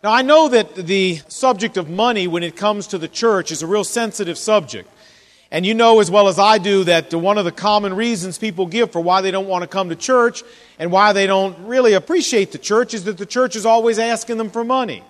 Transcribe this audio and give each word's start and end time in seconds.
Now, 0.00 0.12
I 0.12 0.22
know 0.22 0.48
that 0.48 0.76
the 0.76 1.16
subject 1.26 1.76
of 1.76 1.90
money 1.90 2.28
when 2.28 2.44
it 2.44 2.54
comes 2.54 2.86
to 2.88 2.98
the 2.98 3.08
church 3.08 3.50
is 3.50 3.62
a 3.62 3.66
real 3.66 3.82
sensitive 3.82 4.38
subject. 4.38 4.88
And 5.50 5.66
you 5.66 5.74
know 5.74 5.98
as 5.98 6.08
well 6.08 6.28
as 6.28 6.38
I 6.38 6.58
do 6.58 6.84
that 6.84 7.12
one 7.12 7.36
of 7.36 7.44
the 7.44 7.50
common 7.50 7.94
reasons 7.96 8.38
people 8.38 8.66
give 8.66 8.92
for 8.92 9.00
why 9.00 9.22
they 9.22 9.32
don't 9.32 9.48
want 9.48 9.62
to 9.62 9.66
come 9.66 9.88
to 9.88 9.96
church 9.96 10.44
and 10.78 10.92
why 10.92 11.12
they 11.14 11.26
don't 11.26 11.66
really 11.66 11.94
appreciate 11.94 12.52
the 12.52 12.58
church 12.58 12.94
is 12.94 13.04
that 13.04 13.18
the 13.18 13.26
church 13.26 13.56
is 13.56 13.66
always 13.66 13.98
asking 13.98 14.38
them 14.38 14.50
for 14.50 14.62
money. 14.62 15.02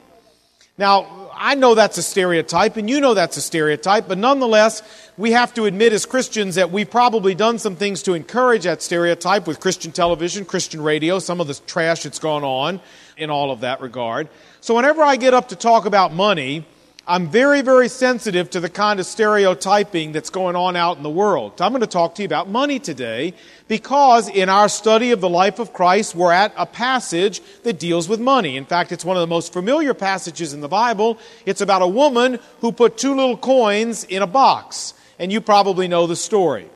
Now, 0.78 1.28
I 1.34 1.54
know 1.54 1.74
that's 1.74 1.98
a 1.98 2.02
stereotype, 2.02 2.76
and 2.76 2.88
you 2.88 3.00
know 3.00 3.12
that's 3.12 3.36
a 3.36 3.42
stereotype, 3.42 4.08
but 4.08 4.16
nonetheless, 4.16 4.82
we 5.18 5.32
have 5.32 5.52
to 5.54 5.66
admit 5.66 5.92
as 5.92 6.06
Christians 6.06 6.54
that 6.54 6.70
we've 6.70 6.90
probably 6.90 7.34
done 7.34 7.58
some 7.58 7.76
things 7.76 8.02
to 8.04 8.14
encourage 8.14 8.62
that 8.62 8.80
stereotype 8.80 9.46
with 9.46 9.60
Christian 9.60 9.92
television, 9.92 10.44
Christian 10.44 10.80
radio, 10.80 11.18
some 11.18 11.40
of 11.40 11.48
the 11.48 11.54
trash 11.66 12.04
that's 12.04 12.20
gone 12.20 12.44
on 12.44 12.80
in 13.18 13.28
all 13.28 13.50
of 13.50 13.60
that 13.60 13.80
regard. 13.80 14.28
So 14.60 14.74
whenever 14.74 15.02
I 15.02 15.16
get 15.16 15.34
up 15.34 15.48
to 15.50 15.56
talk 15.56 15.86
about 15.86 16.12
money, 16.12 16.66
I'm 17.06 17.28
very, 17.28 17.62
very 17.62 17.88
sensitive 17.88 18.50
to 18.50 18.60
the 18.60 18.68
kind 18.68 19.00
of 19.00 19.06
stereotyping 19.06 20.12
that's 20.12 20.28
going 20.28 20.56
on 20.56 20.76
out 20.76 20.96
in 20.96 21.02
the 21.02 21.08
world. 21.08 21.62
I'm 21.62 21.72
going 21.72 21.80
to 21.80 21.86
talk 21.86 22.16
to 22.16 22.22
you 22.22 22.26
about 22.26 22.50
money 22.50 22.78
today 22.78 23.32
because 23.66 24.28
in 24.28 24.48
our 24.48 24.68
study 24.68 25.12
of 25.12 25.22
the 25.22 25.28
life 25.28 25.58
of 25.58 25.72
Christ, 25.72 26.14
we're 26.14 26.32
at 26.32 26.52
a 26.56 26.66
passage 26.66 27.40
that 27.62 27.78
deals 27.78 28.08
with 28.08 28.20
money. 28.20 28.58
In 28.58 28.66
fact, 28.66 28.92
it's 28.92 29.06
one 29.06 29.16
of 29.16 29.22
the 29.22 29.26
most 29.26 29.52
familiar 29.52 29.94
passages 29.94 30.52
in 30.52 30.60
the 30.60 30.68
Bible. 30.68 31.18
It's 31.46 31.62
about 31.62 31.80
a 31.80 31.88
woman 31.88 32.40
who 32.60 32.72
put 32.72 32.98
two 32.98 33.14
little 33.14 33.38
coins 33.38 34.04
in 34.04 34.22
a 34.22 34.26
box. 34.26 34.92
And 35.20 35.32
you 35.32 35.40
probably 35.40 35.88
know 35.88 36.06
the 36.06 36.16
story. 36.16 36.68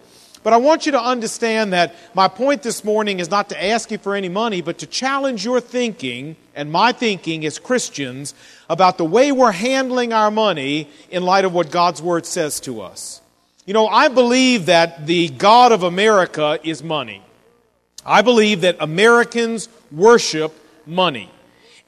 But 0.42 0.52
I 0.52 0.56
want 0.56 0.87
you 0.87 0.92
to 0.92 1.01
understand 1.01 1.73
that 1.73 1.95
my 2.14 2.27
point 2.27 2.62
this 2.62 2.83
morning 2.83 3.20
is 3.20 3.30
not 3.30 3.48
to 3.50 3.64
ask 3.64 3.91
you 3.91 3.98
for 3.98 4.16
any 4.16 4.28
money, 4.28 4.60
but 4.60 4.78
to 4.78 4.87
challenge 4.87 5.45
your 5.45 5.60
thinking 5.60 6.37
and 6.55 6.73
my 6.73 6.92
thinking 6.92 7.46
as 7.46 7.59
Christians 7.59 8.34
about 8.69 8.98
the 8.98 9.05
way 9.05 9.30
we're 9.30 9.52
handling 9.52 10.12
our 10.12 10.30
money 10.30 10.88
in 11.10 11.23
light 11.23 11.45
of 11.45 11.55
what 11.55 11.70
God's 11.70 12.02
Word 12.02 12.27
says 12.27 12.58
to 12.61 12.80
us. 12.80 13.20
You 13.67 13.75
know, 13.75 13.86
I 13.86 14.08
believe 14.08 14.67
that 14.67 15.06
the 15.06 15.28
God 15.28 15.70
of 15.70 15.84
America 15.84 16.58
is 16.64 16.83
money. 16.83 17.22
I 18.05 18.22
believe 18.22 18.62
that 18.62 18.77
Americans 18.80 19.69
worship 19.92 20.52
money. 20.84 21.30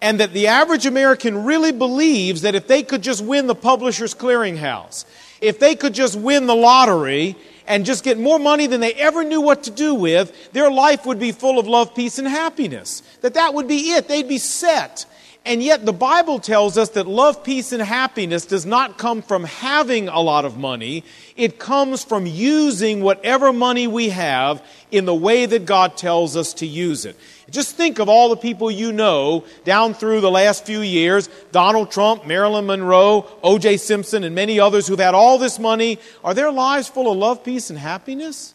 And 0.00 0.20
that 0.20 0.32
the 0.32 0.48
average 0.48 0.86
American 0.86 1.44
really 1.44 1.72
believes 1.72 2.42
that 2.42 2.54
if 2.54 2.68
they 2.68 2.82
could 2.82 3.02
just 3.02 3.24
win 3.24 3.48
the 3.48 3.54
Publishers 3.54 4.14
Clearinghouse, 4.14 5.04
if 5.40 5.58
they 5.58 5.74
could 5.74 5.94
just 5.94 6.14
win 6.14 6.46
the 6.46 6.54
lottery 6.54 7.36
and 7.66 7.84
just 7.84 8.04
get 8.04 8.18
more 8.18 8.38
money 8.38 8.66
than 8.66 8.80
they 8.80 8.94
ever 8.94 9.24
knew 9.24 9.40
what 9.40 9.64
to 9.64 9.70
do 9.70 9.94
with, 9.94 10.52
their 10.52 10.70
life 10.70 11.06
would 11.06 11.18
be 11.18 11.32
full 11.32 11.58
of 11.58 11.66
love, 11.66 11.94
peace, 11.94 12.18
and 12.18 12.28
happiness. 12.28 13.02
That 13.20 13.34
that 13.34 13.54
would 13.54 13.68
be 13.68 13.92
it. 13.92 14.08
They'd 14.08 14.28
be 14.28 14.38
set. 14.38 15.06
And 15.46 15.62
yet 15.62 15.84
the 15.84 15.92
Bible 15.92 16.38
tells 16.38 16.78
us 16.78 16.90
that 16.90 17.06
love, 17.06 17.44
peace, 17.44 17.72
and 17.72 17.82
happiness 17.82 18.46
does 18.46 18.64
not 18.64 18.96
come 18.96 19.20
from 19.20 19.44
having 19.44 20.08
a 20.08 20.20
lot 20.20 20.46
of 20.46 20.56
money. 20.56 21.04
It 21.36 21.58
comes 21.58 22.02
from 22.02 22.24
using 22.24 23.02
whatever 23.02 23.52
money 23.52 23.86
we 23.86 24.08
have 24.08 24.64
in 24.90 25.04
the 25.04 25.14
way 25.14 25.44
that 25.44 25.66
God 25.66 25.98
tells 25.98 26.34
us 26.34 26.54
to 26.54 26.66
use 26.66 27.04
it. 27.04 27.18
Just 27.50 27.76
think 27.76 27.98
of 27.98 28.08
all 28.08 28.30
the 28.30 28.38
people 28.38 28.70
you 28.70 28.90
know 28.90 29.44
down 29.64 29.92
through 29.92 30.22
the 30.22 30.30
last 30.30 30.64
few 30.64 30.80
years 30.80 31.28
Donald 31.52 31.90
Trump, 31.90 32.26
Marilyn 32.26 32.64
Monroe, 32.64 33.26
O.J. 33.42 33.76
Simpson, 33.76 34.24
and 34.24 34.34
many 34.34 34.58
others 34.58 34.86
who've 34.86 34.98
had 34.98 35.14
all 35.14 35.36
this 35.36 35.58
money. 35.58 35.98
Are 36.22 36.32
their 36.32 36.50
lives 36.50 36.88
full 36.88 37.12
of 37.12 37.18
love, 37.18 37.44
peace, 37.44 37.68
and 37.68 37.78
happiness? 37.78 38.54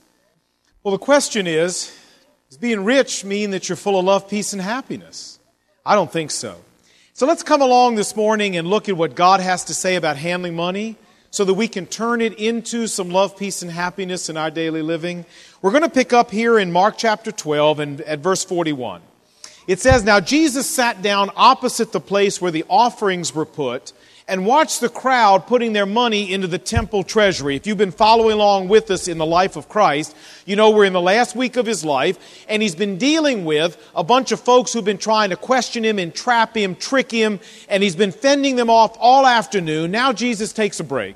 Well, 0.82 0.94
the 0.94 0.98
question 0.98 1.46
is 1.46 1.96
does 2.50 2.58
being 2.58 2.84
rich 2.84 3.24
mean 3.24 3.52
that 3.52 3.70
you're 3.70 3.76
full 3.76 4.00
of 4.00 4.06
love, 4.06 4.28
peace, 4.28 4.54
and 4.54 4.62
happiness? 4.62 5.40
I 5.86 5.94
don't 5.94 6.12
think 6.12 6.32
so. 6.32 6.58
So 7.20 7.26
let's 7.26 7.44
come 7.44 7.62
along 7.62 7.96
this 7.96 8.16
morning 8.16 8.56
and 8.56 8.66
look 8.66 8.88
at 8.88 8.96
what 8.96 9.14
God 9.14 9.42
has 9.42 9.66
to 9.66 9.74
say 9.74 9.96
about 9.96 10.16
handling 10.16 10.56
money 10.56 10.96
so 11.32 11.44
that 11.44 11.54
we 11.54 11.68
can 11.68 11.86
turn 11.86 12.22
it 12.22 12.40
into 12.40 12.88
some 12.88 13.10
love, 13.10 13.36
peace, 13.36 13.62
and 13.62 13.70
happiness 13.70 14.30
in 14.30 14.38
our 14.38 14.50
daily 14.50 14.82
living. 14.82 15.26
We're 15.62 15.72
going 15.72 15.84
to 15.84 15.90
pick 15.90 16.14
up 16.14 16.32
here 16.32 16.58
in 16.58 16.72
Mark 16.72 16.98
chapter 16.98 17.34
12 17.34 17.80
and 17.82 18.02
at 18.04 18.20
verse 18.20 18.46
41. 18.46 19.02
It 19.68 19.82
says, 19.82 20.06
Now 20.06 20.22
Jesus 20.22 20.66
sat 20.66 21.02
down 21.02 21.30
opposite 21.36 21.92
the 21.92 22.00
place 22.00 22.40
where 22.40 22.52
the 22.52 22.64
offerings 22.70 23.36
were 23.36 23.46
put 23.46 23.92
and 24.30 24.46
watch 24.46 24.80
the 24.80 24.90
crowd 24.90 25.48
putting 25.48 25.74
their 25.74 25.88
money 25.88 26.32
into 26.32 26.48
the 26.48 26.60
temple 26.60 27.04
treasury. 27.04 27.56
If 27.56 27.66
you've 27.66 27.78
been 27.78 27.92
following 27.92 28.36
along 28.36 28.68
with 28.68 28.92
us 28.92 29.08
in 29.08 29.18
the 29.18 29.26
life 29.26 29.56
of 29.56 29.68
Christ, 29.68 30.16
you 30.46 30.56
know 30.56 30.70
we're 30.70 30.86
in 30.86 30.94
the 30.94 31.02
last 31.02 31.36
week 31.36 31.58
of 31.58 31.66
his 31.66 31.84
life, 31.84 32.46
and 32.48 32.62
he's 32.62 32.76
been 32.76 32.98
dealing 32.98 33.44
with 33.44 33.78
a 33.96 34.04
bunch 34.04 34.32
of 34.32 34.40
folks 34.40 34.72
who've 34.72 34.86
been 34.86 35.00
trying 35.00 35.32
to 35.32 35.36
question 35.36 35.84
him, 35.84 35.98
entrap 35.98 36.56
him, 36.56 36.76
trick 36.76 37.12
him, 37.12 37.40
and 37.68 37.82
he's 37.82 37.96
been 37.96 38.12
fending 38.12 38.56
them 38.56 38.70
off 38.70 38.96
all 39.00 39.26
afternoon. 39.26 39.90
Now 39.90 40.14
Jesus 40.14 40.54
takes 40.54 40.80
a 40.80 40.84
break 40.84 41.16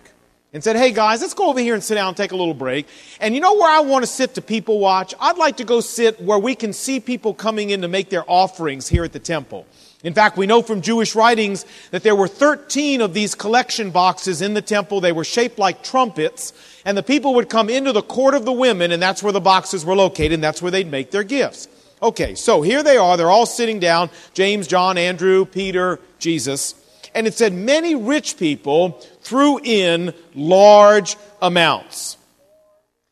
and 0.52 0.64
said, 0.64 0.76
Hey 0.76 0.92
guys, 0.92 1.22
let's 1.22 1.36
go 1.36 1.50
over 1.50 1.60
here 1.60 1.76
and 1.76 1.84
sit 1.84 1.96
down 1.96 2.10
and 2.10 2.18
take 2.18 2.32
a 2.32 2.36
little 2.36 2.54
break. 2.54 2.88
And 3.20 3.36
you 3.36 3.42
know 3.42 3.54
where 3.54 3.70
I 3.70 3.82
want 3.82 4.04
to 4.04 4.08
sit 4.08 4.34
to 4.36 4.42
people 4.42 4.80
watch? 4.80 5.14
I'd 5.20 5.38
like 5.38 5.58
to 5.58 5.64
go 5.64 5.82
sit 5.82 6.20
where 6.20 6.40
we 6.40 6.56
can 6.56 6.74
see 6.74 7.00
people 7.00 7.34
coming 7.34 7.70
in 7.70 7.82
to 7.82 7.88
make 7.88 8.10
their 8.10 8.24
offerings 8.28 8.88
here 8.88 9.04
at 9.04 9.14
the 9.14 9.20
temple. 9.20 9.68
In 10.04 10.14
fact, 10.14 10.38
we 10.38 10.48
know 10.48 10.62
from 10.62 10.82
Jewish 10.82 11.16
writings 11.16 11.66
that 11.92 12.04
there 12.04 12.16
were 12.16 12.28
13 12.28 13.00
of 13.00 13.14
these 13.14 13.36
collection 13.36 13.90
boxes 13.90 14.42
in 14.42 14.54
the 14.54 14.62
temple. 14.62 15.00
They 15.00 15.14
were 15.14 15.24
shaped 15.24 15.58
like 15.58 15.82
trumpets, 15.82 16.52
and 16.84 16.98
the 16.98 17.04
people 17.04 17.36
would 17.36 17.50
come 17.50 17.70
into 17.70 17.94
the 17.94 18.02
court 18.02 18.36
of 18.36 18.44
the 18.44 18.52
women, 18.52 18.92
and 18.92 19.02
that's 19.02 19.24
where 19.24 19.32
the 19.32 19.40
boxes 19.40 19.86
were 19.86 19.96
located, 19.96 20.34
and 20.34 20.44
that's 20.44 20.62
where 20.62 20.72
they'd 20.72 20.92
make 20.92 21.12
their 21.12 21.24
gifts. 21.24 21.70
Okay, 22.02 22.36
so 22.36 22.62
here 22.62 22.84
they 22.84 22.98
are. 22.98 23.16
They're 23.16 23.32
all 23.32 23.46
sitting 23.46 23.80
down 23.80 24.10
James, 24.34 24.68
John, 24.68 24.98
Andrew, 24.98 25.46
Peter, 25.46 26.02
Jesus. 26.20 26.76
And 27.16 27.26
it 27.26 27.34
said, 27.34 27.54
many 27.54 27.96
rich 27.96 28.38
people 28.38 29.00
threw 29.22 29.60
in 29.64 30.14
large 30.36 31.16
amounts. 31.42 32.18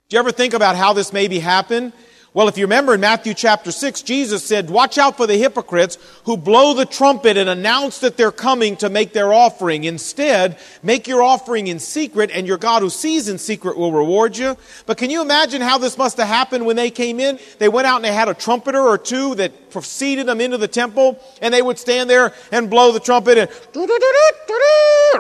Do 0.10 0.16
you 0.16 0.20
ever 0.20 0.34
think 0.34 0.54
about 0.54 0.76
how 0.76 0.92
this 0.92 1.14
maybe 1.14 1.40
happened? 1.40 1.94
Well, 2.34 2.48
if 2.48 2.58
you 2.58 2.64
remember 2.64 2.94
in 2.94 3.02
Matthew 3.02 3.34
chapter 3.34 3.74
6, 3.74 4.04
Jesus 4.04 4.46
said, 4.46 4.70
Watch 4.70 4.98
out 4.98 5.18
for 5.18 5.28
the 5.28 5.36
hypocrites 5.36 5.98
who 6.24 6.38
blow 6.38 6.74
the 6.74 6.86
trumpet 6.86 7.36
and 7.36 7.50
announce 7.50 8.00
that 8.00 8.16
they're 8.16 8.32
coming 8.32 8.78
to 8.78 8.90
make 8.90 9.12
their 9.12 9.34
offering. 9.34 9.84
Instead, 9.84 10.58
make 10.82 11.10
your 11.10 11.24
offering 11.24 11.68
in 11.68 11.78
secret, 11.78 12.32
and 12.34 12.48
your 12.48 12.58
God 12.58 12.84
who 12.84 12.90
sees 12.90 13.28
in 13.28 13.38
secret 13.38 13.78
will 13.78 13.92
reward 13.92 14.38
you. 14.38 14.56
But 14.86 14.98
can 14.98 15.10
you 15.10 15.22
imagine 15.22 15.62
how 15.62 15.78
this 15.78 15.98
must 15.98 16.16
have 16.16 16.28
happened 16.30 16.66
when 16.66 16.78
they 16.78 16.90
came 16.90 17.20
in? 17.20 17.38
They 17.60 17.68
went 17.68 17.86
out 17.86 17.98
and 17.98 18.06
they 18.06 18.14
had 18.14 18.30
a 18.30 18.34
trumpeter 18.34 18.80
or 18.80 18.98
two 18.98 19.36
that 19.36 19.52
preceded 19.72 20.28
them 20.28 20.42
into 20.42 20.58
the 20.58 20.68
temple, 20.68 21.20
and 21.42 21.54
they 21.54 21.62
would 21.62 21.80
stand 21.80 22.10
there 22.10 22.34
and 22.52 22.70
blow 22.70 22.92
the 22.92 23.00
trumpet 23.00 23.38
and 23.38 23.50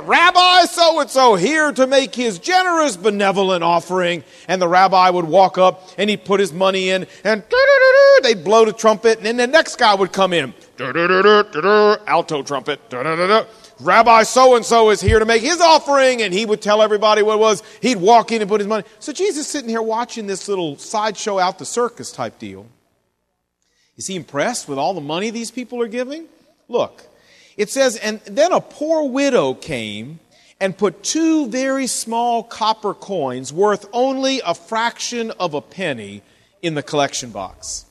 Rabbi 0.03 0.65
so 0.65 0.99
and 0.99 1.09
so 1.09 1.35
here 1.35 1.71
to 1.71 1.87
make 1.87 2.15
his 2.15 2.39
generous 2.39 2.97
benevolent 2.97 3.63
offering. 3.63 4.23
And 4.47 4.61
the 4.61 4.67
rabbi 4.67 5.09
would 5.09 5.25
walk 5.25 5.57
up 5.57 5.89
and 5.97 6.09
he'd 6.09 6.25
put 6.25 6.39
his 6.39 6.53
money 6.53 6.89
in 6.89 7.07
and 7.23 7.43
they'd 8.23 8.43
blow 8.43 8.65
the 8.65 8.73
trumpet, 8.73 9.17
and 9.17 9.25
then 9.25 9.37
the 9.37 9.47
next 9.47 9.77
guy 9.77 9.95
would 9.95 10.11
come 10.11 10.33
in. 10.33 10.53
Alto 12.07 12.43
trumpet. 12.43 12.79
Rabbi 13.79 14.23
so 14.23 14.55
and 14.55 14.65
so 14.65 14.91
is 14.91 15.01
here 15.01 15.17
to 15.19 15.25
make 15.25 15.41
his 15.41 15.59
offering, 15.59 16.21
and 16.21 16.33
he 16.33 16.45
would 16.45 16.61
tell 16.61 16.81
everybody 16.81 17.23
what 17.23 17.35
it 17.35 17.39
was. 17.39 17.63
He'd 17.81 17.97
walk 17.97 18.31
in 18.31 18.41
and 18.41 18.49
put 18.49 18.61
his 18.61 18.67
money. 18.67 18.83
So 18.99 19.11
Jesus 19.11 19.47
sitting 19.47 19.69
here 19.69 19.81
watching 19.81 20.27
this 20.27 20.47
little 20.47 20.77
sideshow 20.77 21.39
out 21.39 21.57
the 21.57 21.65
circus 21.65 22.11
type 22.11 22.37
deal. 22.37 22.67
Is 24.01 24.07
he 24.07 24.15
impressed 24.15 24.67
with 24.67 24.79
all 24.79 24.95
the 24.95 24.99
money 24.99 25.29
these 25.29 25.51
people 25.51 25.79
are 25.79 25.87
giving? 25.87 26.25
Look, 26.67 27.03
it 27.55 27.69
says, 27.69 27.97
and 27.97 28.19
then 28.21 28.51
a 28.51 28.59
poor 28.59 29.07
widow 29.07 29.53
came 29.53 30.19
and 30.59 30.75
put 30.75 31.03
two 31.03 31.47
very 31.49 31.85
small 31.85 32.41
copper 32.41 32.95
coins 32.95 33.53
worth 33.53 33.87
only 33.93 34.41
a 34.43 34.55
fraction 34.55 35.29
of 35.39 35.53
a 35.53 35.61
penny 35.61 36.23
in 36.63 36.73
the 36.73 36.81
collection 36.81 37.29
box. 37.29 37.85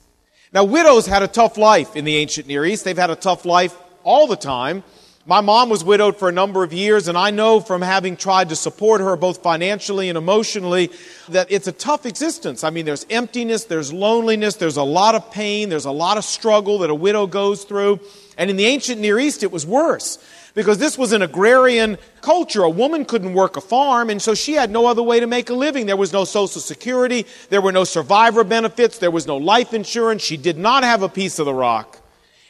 Now, 0.51 0.65
widows 0.65 1.05
had 1.05 1.23
a 1.23 1.29
tough 1.29 1.57
life 1.57 1.95
in 1.95 2.03
the 2.03 2.17
ancient 2.17 2.45
Near 2.45 2.65
East. 2.65 2.83
They've 2.83 2.97
had 2.97 3.09
a 3.09 3.15
tough 3.15 3.45
life 3.45 3.73
all 4.03 4.27
the 4.27 4.35
time. 4.35 4.83
My 5.31 5.39
mom 5.39 5.69
was 5.69 5.81
widowed 5.81 6.17
for 6.17 6.27
a 6.27 6.31
number 6.33 6.61
of 6.61 6.73
years, 6.73 7.07
and 7.07 7.17
I 7.17 7.31
know 7.31 7.61
from 7.61 7.81
having 7.81 8.17
tried 8.17 8.49
to 8.49 8.55
support 8.57 8.99
her 8.99 9.15
both 9.15 9.41
financially 9.41 10.09
and 10.09 10.17
emotionally 10.17 10.91
that 11.29 11.49
it's 11.49 11.67
a 11.67 11.71
tough 11.71 12.05
existence. 12.05 12.65
I 12.65 12.69
mean, 12.69 12.83
there's 12.83 13.05
emptiness, 13.09 13.63
there's 13.63 13.93
loneliness, 13.93 14.55
there's 14.55 14.75
a 14.75 14.83
lot 14.83 15.15
of 15.15 15.31
pain, 15.31 15.69
there's 15.69 15.85
a 15.85 15.91
lot 15.91 16.17
of 16.17 16.25
struggle 16.25 16.79
that 16.79 16.89
a 16.89 16.93
widow 16.93 17.27
goes 17.27 17.63
through. 17.63 18.01
And 18.37 18.49
in 18.49 18.57
the 18.57 18.65
ancient 18.65 18.99
Near 18.99 19.19
East, 19.19 19.41
it 19.41 19.53
was 19.53 19.65
worse 19.65 20.19
because 20.53 20.79
this 20.79 20.97
was 20.97 21.13
an 21.13 21.21
agrarian 21.21 21.97
culture. 22.19 22.63
A 22.63 22.69
woman 22.69 23.05
couldn't 23.05 23.33
work 23.33 23.55
a 23.55 23.61
farm, 23.61 24.09
and 24.09 24.21
so 24.21 24.35
she 24.35 24.51
had 24.51 24.69
no 24.69 24.85
other 24.85 25.01
way 25.01 25.21
to 25.21 25.27
make 25.27 25.49
a 25.49 25.53
living. 25.53 25.85
There 25.85 25.95
was 25.95 26.11
no 26.11 26.25
Social 26.25 26.59
Security, 26.59 27.25
there 27.47 27.61
were 27.61 27.71
no 27.71 27.85
survivor 27.85 28.43
benefits, 28.43 28.97
there 28.97 29.11
was 29.11 29.27
no 29.27 29.37
life 29.37 29.73
insurance. 29.73 30.23
She 30.23 30.35
did 30.35 30.57
not 30.57 30.83
have 30.83 31.03
a 31.03 31.07
piece 31.07 31.39
of 31.39 31.45
the 31.45 31.53
rock. 31.53 32.00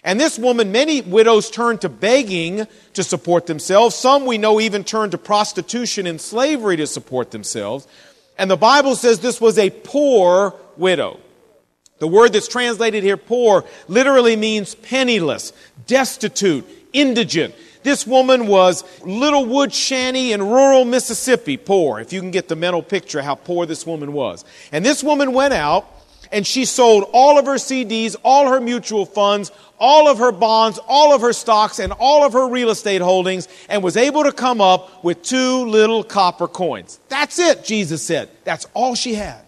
And 0.04 0.20
this 0.20 0.40
woman, 0.40 0.72
many 0.72 1.02
widows 1.02 1.52
turned 1.52 1.82
to 1.82 1.90
begging 1.90 2.66
to 2.94 3.04
support 3.04 3.46
themselves. 3.46 3.96
Some 3.96 4.26
we 4.26 4.38
know 4.38 4.60
even 4.60 4.84
turned 4.84 5.12
to 5.12 5.18
prostitution 5.18 6.08
and 6.08 6.20
slavery 6.20 6.78
to 6.78 6.88
support 6.88 7.32
themselves. 7.32 7.88
And 8.38 8.50
the 8.50 8.58
Bible 8.58 8.96
says 8.96 9.20
this 9.20 9.40
was 9.40 9.60
a 9.60 9.70
poor 9.70 10.56
widow. 10.76 11.20
The 12.00 12.08
word 12.08 12.34
that's 12.34 12.48
translated 12.48 13.04
here, 13.04 13.16
poor, 13.16 13.64
literally 13.88 14.36
means 14.36 14.74
penniless, 14.74 15.54
destitute, 15.86 16.66
indigent. 16.94 17.54
This 17.84 18.08
woman 18.08 18.48
was 18.48 18.84
little 19.06 19.46
wood 19.46 19.72
shanty 19.72 20.34
in 20.34 20.42
rural 20.42 20.84
Mississippi, 20.84 21.58
poor, 21.58 22.00
if 22.00 22.12
you 22.12 22.20
can 22.20 22.32
get 22.32 22.48
the 22.48 22.56
mental 22.56 22.82
picture 22.82 23.22
how 23.22 23.36
poor 23.36 23.68
this 23.68 23.86
woman 23.86 24.14
was. 24.14 24.46
And 24.72 24.84
this 24.84 25.04
woman 25.04 25.34
went 25.34 25.54
out 25.54 25.88
and 26.32 26.46
she 26.46 26.66
sold 26.66 27.10
all 27.12 27.38
of 27.38 27.46
her 27.46 27.56
CDs, 27.56 28.16
all 28.24 28.50
her 28.50 28.62
mutual 28.62 29.06
funds, 29.06 29.52
all 29.80 30.08
of 30.08 30.20
her 30.20 30.32
bonds, 30.32 30.80
all 30.88 31.14
of 31.14 31.22
her 31.22 31.34
stocks, 31.34 31.80
and 31.80 31.92
all 31.94 32.24
of 32.24 32.34
her 32.34 32.48
real 32.48 32.70
estate 32.70 33.02
holdings, 33.02 33.48
and 33.68 33.84
was 33.84 33.98
able 33.98 34.24
to 34.24 34.32
come 34.32 34.62
up 34.62 35.04
with 35.04 35.22
two 35.24 35.66
little 35.66 36.04
copper 36.04 36.48
coins. 36.48 37.00
That's 37.10 37.40
it, 37.40 37.64
Jesus 37.64 38.02
said. 38.04 38.30
That's 38.44 38.68
all 38.74 38.96
she 38.96 39.16
had. 39.16 39.42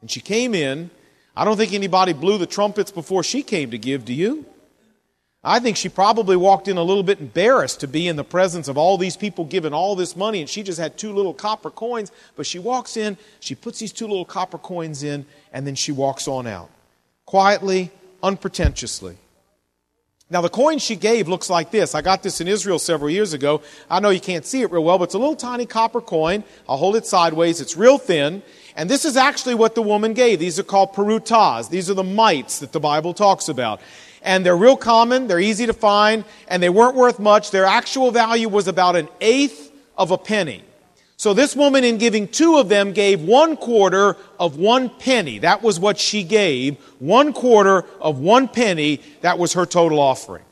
And 0.00 0.10
she 0.10 0.20
came 0.20 0.54
in. 0.54 0.90
I 1.36 1.44
don't 1.44 1.56
think 1.56 1.72
anybody 1.72 2.12
blew 2.12 2.38
the 2.38 2.46
trumpets 2.46 2.90
before 2.90 3.22
she 3.22 3.42
came 3.42 3.70
to 3.70 3.78
give, 3.78 4.04
do 4.04 4.12
you? 4.12 4.44
I 5.42 5.58
think 5.58 5.78
she 5.78 5.88
probably 5.88 6.36
walked 6.36 6.68
in 6.68 6.76
a 6.76 6.82
little 6.82 7.02
bit 7.02 7.18
embarrassed 7.18 7.80
to 7.80 7.88
be 7.88 8.08
in 8.08 8.16
the 8.16 8.24
presence 8.24 8.68
of 8.68 8.76
all 8.76 8.98
these 8.98 9.16
people 9.16 9.46
giving 9.46 9.72
all 9.72 9.96
this 9.96 10.14
money, 10.14 10.40
and 10.40 10.48
she 10.48 10.62
just 10.62 10.78
had 10.78 10.98
two 10.98 11.14
little 11.14 11.32
copper 11.32 11.70
coins. 11.70 12.12
But 12.36 12.46
she 12.46 12.58
walks 12.58 12.98
in, 12.98 13.16
she 13.40 13.54
puts 13.54 13.78
these 13.78 13.92
two 13.92 14.06
little 14.06 14.26
copper 14.26 14.58
coins 14.58 15.02
in, 15.02 15.24
and 15.52 15.66
then 15.66 15.74
she 15.74 15.92
walks 15.92 16.28
on 16.28 16.46
out. 16.46 16.68
Quietly, 17.24 17.90
unpretentiously. 18.22 19.16
Now, 20.28 20.42
the 20.42 20.50
coin 20.50 20.78
she 20.78 20.94
gave 20.94 21.26
looks 21.26 21.48
like 21.48 21.70
this. 21.70 21.94
I 21.94 22.02
got 22.02 22.22
this 22.22 22.40
in 22.40 22.46
Israel 22.46 22.78
several 22.78 23.10
years 23.10 23.32
ago. 23.32 23.62
I 23.88 23.98
know 23.98 24.10
you 24.10 24.20
can't 24.20 24.44
see 24.44 24.60
it 24.60 24.70
real 24.70 24.84
well, 24.84 24.98
but 24.98 25.04
it's 25.04 25.14
a 25.14 25.18
little 25.18 25.34
tiny 25.34 25.66
copper 25.66 26.00
coin. 26.00 26.44
I'll 26.68 26.76
hold 26.76 26.96
it 26.96 27.06
sideways. 27.06 27.60
It's 27.60 27.76
real 27.76 27.98
thin. 27.98 28.42
And 28.76 28.88
this 28.88 29.04
is 29.04 29.16
actually 29.16 29.56
what 29.56 29.74
the 29.74 29.82
woman 29.82 30.12
gave. 30.12 30.38
These 30.38 30.60
are 30.60 30.64
called 30.64 30.92
perutas. 30.92 31.70
These 31.70 31.90
are 31.90 31.94
the 31.94 32.04
mites 32.04 32.60
that 32.60 32.70
the 32.70 32.78
Bible 32.78 33.12
talks 33.14 33.48
about 33.48 33.80
and 34.22 34.44
they're 34.44 34.56
real 34.56 34.76
common, 34.76 35.26
they're 35.26 35.40
easy 35.40 35.66
to 35.66 35.72
find, 35.72 36.24
and 36.48 36.62
they 36.62 36.68
weren't 36.68 36.96
worth 36.96 37.18
much. 37.18 37.50
Their 37.50 37.64
actual 37.64 38.10
value 38.10 38.48
was 38.48 38.68
about 38.68 38.96
an 38.96 39.08
eighth 39.20 39.72
of 39.96 40.10
a 40.10 40.18
penny. 40.18 40.62
So 41.16 41.34
this 41.34 41.54
woman, 41.54 41.84
in 41.84 41.98
giving 41.98 42.28
two 42.28 42.56
of 42.56 42.70
them, 42.70 42.92
gave 42.92 43.20
one 43.20 43.58
quarter 43.58 44.16
of 44.38 44.56
one 44.56 44.88
penny. 44.88 45.40
That 45.40 45.62
was 45.62 45.78
what 45.78 45.98
she 45.98 46.24
gave. 46.24 46.78
One 46.98 47.34
quarter 47.34 47.84
of 48.00 48.18
one 48.20 48.48
penny. 48.48 49.02
That 49.20 49.38
was 49.38 49.52
her 49.52 49.66
total 49.66 49.98
offering. 49.98 50.44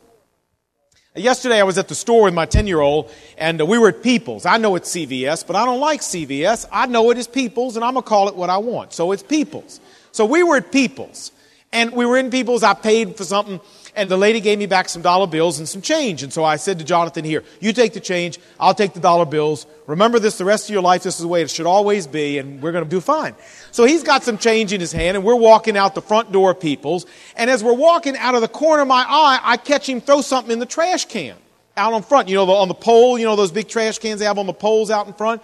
Yesterday 1.16 1.58
I 1.58 1.62
was 1.62 1.78
at 1.78 1.88
the 1.88 1.94
store 1.94 2.24
with 2.24 2.34
my 2.34 2.44
10 2.44 2.66
year 2.66 2.80
old 2.80 3.10
and 3.38 3.60
uh, 3.60 3.66
we 3.66 3.78
were 3.78 3.88
at 3.88 4.02
People's. 4.02 4.44
I 4.44 4.58
know 4.58 4.76
it's 4.76 4.94
CVS, 4.94 5.46
but 5.46 5.56
I 5.56 5.64
don't 5.64 5.80
like 5.80 6.00
CVS. 6.00 6.66
I 6.70 6.86
know 6.86 7.10
it 7.10 7.18
is 7.18 7.26
People's 7.26 7.76
and 7.76 7.84
I'm 7.84 7.94
going 7.94 8.02
to 8.02 8.08
call 8.08 8.28
it 8.28 8.36
what 8.36 8.50
I 8.50 8.58
want. 8.58 8.92
So 8.92 9.12
it's 9.12 9.22
People's. 9.22 9.80
So 10.12 10.26
we 10.26 10.42
were 10.42 10.58
at 10.58 10.70
People's 10.70 11.32
and 11.72 11.92
we 11.92 12.06
were 12.06 12.16
in 12.16 12.30
People's, 12.30 12.62
I 12.62 12.72
paid 12.74 13.16
for 13.16 13.24
something, 13.24 13.60
and 13.94 14.08
the 14.08 14.16
lady 14.16 14.40
gave 14.40 14.58
me 14.58 14.66
back 14.66 14.88
some 14.88 15.02
dollar 15.02 15.26
bills 15.26 15.58
and 15.58 15.68
some 15.68 15.82
change. 15.82 16.22
And 16.22 16.32
so 16.32 16.42
I 16.42 16.56
said 16.56 16.78
to 16.78 16.84
Jonathan, 16.84 17.24
Here, 17.24 17.44
you 17.60 17.72
take 17.72 17.92
the 17.92 18.00
change, 18.00 18.38
I'll 18.58 18.74
take 18.74 18.94
the 18.94 19.00
dollar 19.00 19.26
bills. 19.26 19.66
Remember 19.86 20.18
this 20.18 20.38
the 20.38 20.44
rest 20.44 20.68
of 20.68 20.72
your 20.72 20.82
life, 20.82 21.02
this 21.02 21.16
is 21.16 21.20
the 21.20 21.28
way 21.28 21.42
it 21.42 21.50
should 21.50 21.66
always 21.66 22.06
be, 22.06 22.38
and 22.38 22.62
we're 22.62 22.72
going 22.72 22.84
to 22.84 22.90
do 22.90 23.00
fine. 23.00 23.34
So 23.70 23.84
he's 23.84 24.02
got 24.02 24.24
some 24.24 24.38
change 24.38 24.72
in 24.72 24.80
his 24.80 24.92
hand, 24.92 25.16
and 25.16 25.24
we're 25.24 25.34
walking 25.34 25.76
out 25.76 25.94
the 25.94 26.02
front 26.02 26.32
door 26.32 26.52
of 26.52 26.60
People's. 26.60 27.04
And 27.36 27.50
as 27.50 27.62
we're 27.62 27.74
walking 27.74 28.16
out 28.16 28.34
of 28.34 28.40
the 28.40 28.48
corner 28.48 28.82
of 28.82 28.88
my 28.88 29.04
eye, 29.06 29.40
I 29.42 29.56
catch 29.58 29.88
him 29.88 30.00
throw 30.00 30.22
something 30.22 30.52
in 30.52 30.58
the 30.58 30.66
trash 30.66 31.04
can 31.04 31.36
out 31.78 31.92
on 31.92 32.02
front. 32.02 32.28
You 32.28 32.34
know, 32.34 32.50
on 32.50 32.68
the 32.68 32.74
pole, 32.74 33.18
you 33.18 33.24
know, 33.24 33.36
those 33.36 33.52
big 33.52 33.68
trash 33.68 33.98
cans 33.98 34.18
they 34.20 34.26
have 34.26 34.38
on 34.38 34.46
the 34.46 34.52
poles 34.52 34.90
out 34.90 35.06
in 35.06 35.12
front. 35.14 35.42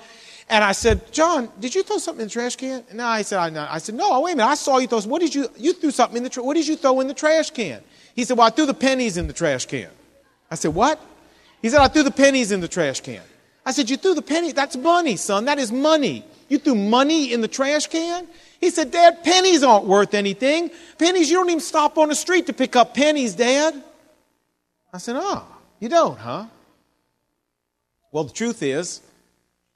And 0.54 0.62
I 0.62 0.70
said, 0.70 1.12
John, 1.12 1.48
did 1.58 1.74
you 1.74 1.82
throw 1.82 1.98
something 1.98 2.22
in 2.22 2.28
the 2.28 2.32
trash 2.32 2.54
can? 2.54 2.84
No, 2.92 3.04
I 3.04 3.22
said, 3.22 3.40
I, 3.40 3.50
no. 3.50 3.66
I 3.68 3.78
said, 3.78 3.96
no, 3.96 4.20
wait 4.20 4.34
a 4.34 4.36
minute. 4.36 4.48
I 4.48 4.54
saw 4.54 4.78
you 4.78 4.86
throw. 4.86 5.00
What 5.00 5.20
did 5.20 5.34
you? 5.34 5.48
You 5.56 5.72
threw 5.72 5.90
something 5.90 6.16
in 6.16 6.22
the. 6.22 6.28
Tra- 6.28 6.44
what 6.44 6.54
did 6.54 6.68
you 6.68 6.76
throw 6.76 7.00
in 7.00 7.08
the 7.08 7.12
trash 7.12 7.50
can? 7.50 7.82
He 8.14 8.22
said, 8.22 8.38
well, 8.38 8.46
I 8.46 8.50
threw 8.50 8.64
the 8.64 8.72
pennies 8.72 9.16
in 9.16 9.26
the 9.26 9.32
trash 9.32 9.66
can. 9.66 9.90
I 10.48 10.54
said, 10.54 10.72
what? 10.72 11.00
He 11.60 11.68
said, 11.70 11.80
I 11.80 11.88
threw 11.88 12.04
the 12.04 12.12
pennies 12.12 12.52
in 12.52 12.60
the 12.60 12.68
trash 12.68 13.00
can. 13.00 13.22
I 13.66 13.72
said, 13.72 13.90
you 13.90 13.96
threw 13.96 14.14
the 14.14 14.22
penny? 14.22 14.52
That's 14.52 14.76
money, 14.76 15.16
son. 15.16 15.46
That 15.46 15.58
is 15.58 15.72
money. 15.72 16.24
You 16.48 16.58
threw 16.58 16.76
money 16.76 17.32
in 17.32 17.40
the 17.40 17.48
trash 17.48 17.88
can? 17.88 18.28
He 18.60 18.70
said, 18.70 18.92
Dad, 18.92 19.24
pennies 19.24 19.64
aren't 19.64 19.86
worth 19.86 20.14
anything. 20.14 20.70
Pennies, 20.98 21.30
you 21.30 21.36
don't 21.36 21.50
even 21.50 21.58
stop 21.58 21.98
on 21.98 22.10
the 22.10 22.14
street 22.14 22.46
to 22.46 22.52
pick 22.52 22.76
up 22.76 22.94
pennies, 22.94 23.34
Dad. 23.34 23.74
I 24.92 24.98
said, 24.98 25.16
oh, 25.18 25.44
you 25.80 25.88
don't, 25.88 26.16
huh? 26.16 26.46
Well, 28.12 28.22
the 28.22 28.32
truth 28.32 28.62
is, 28.62 29.00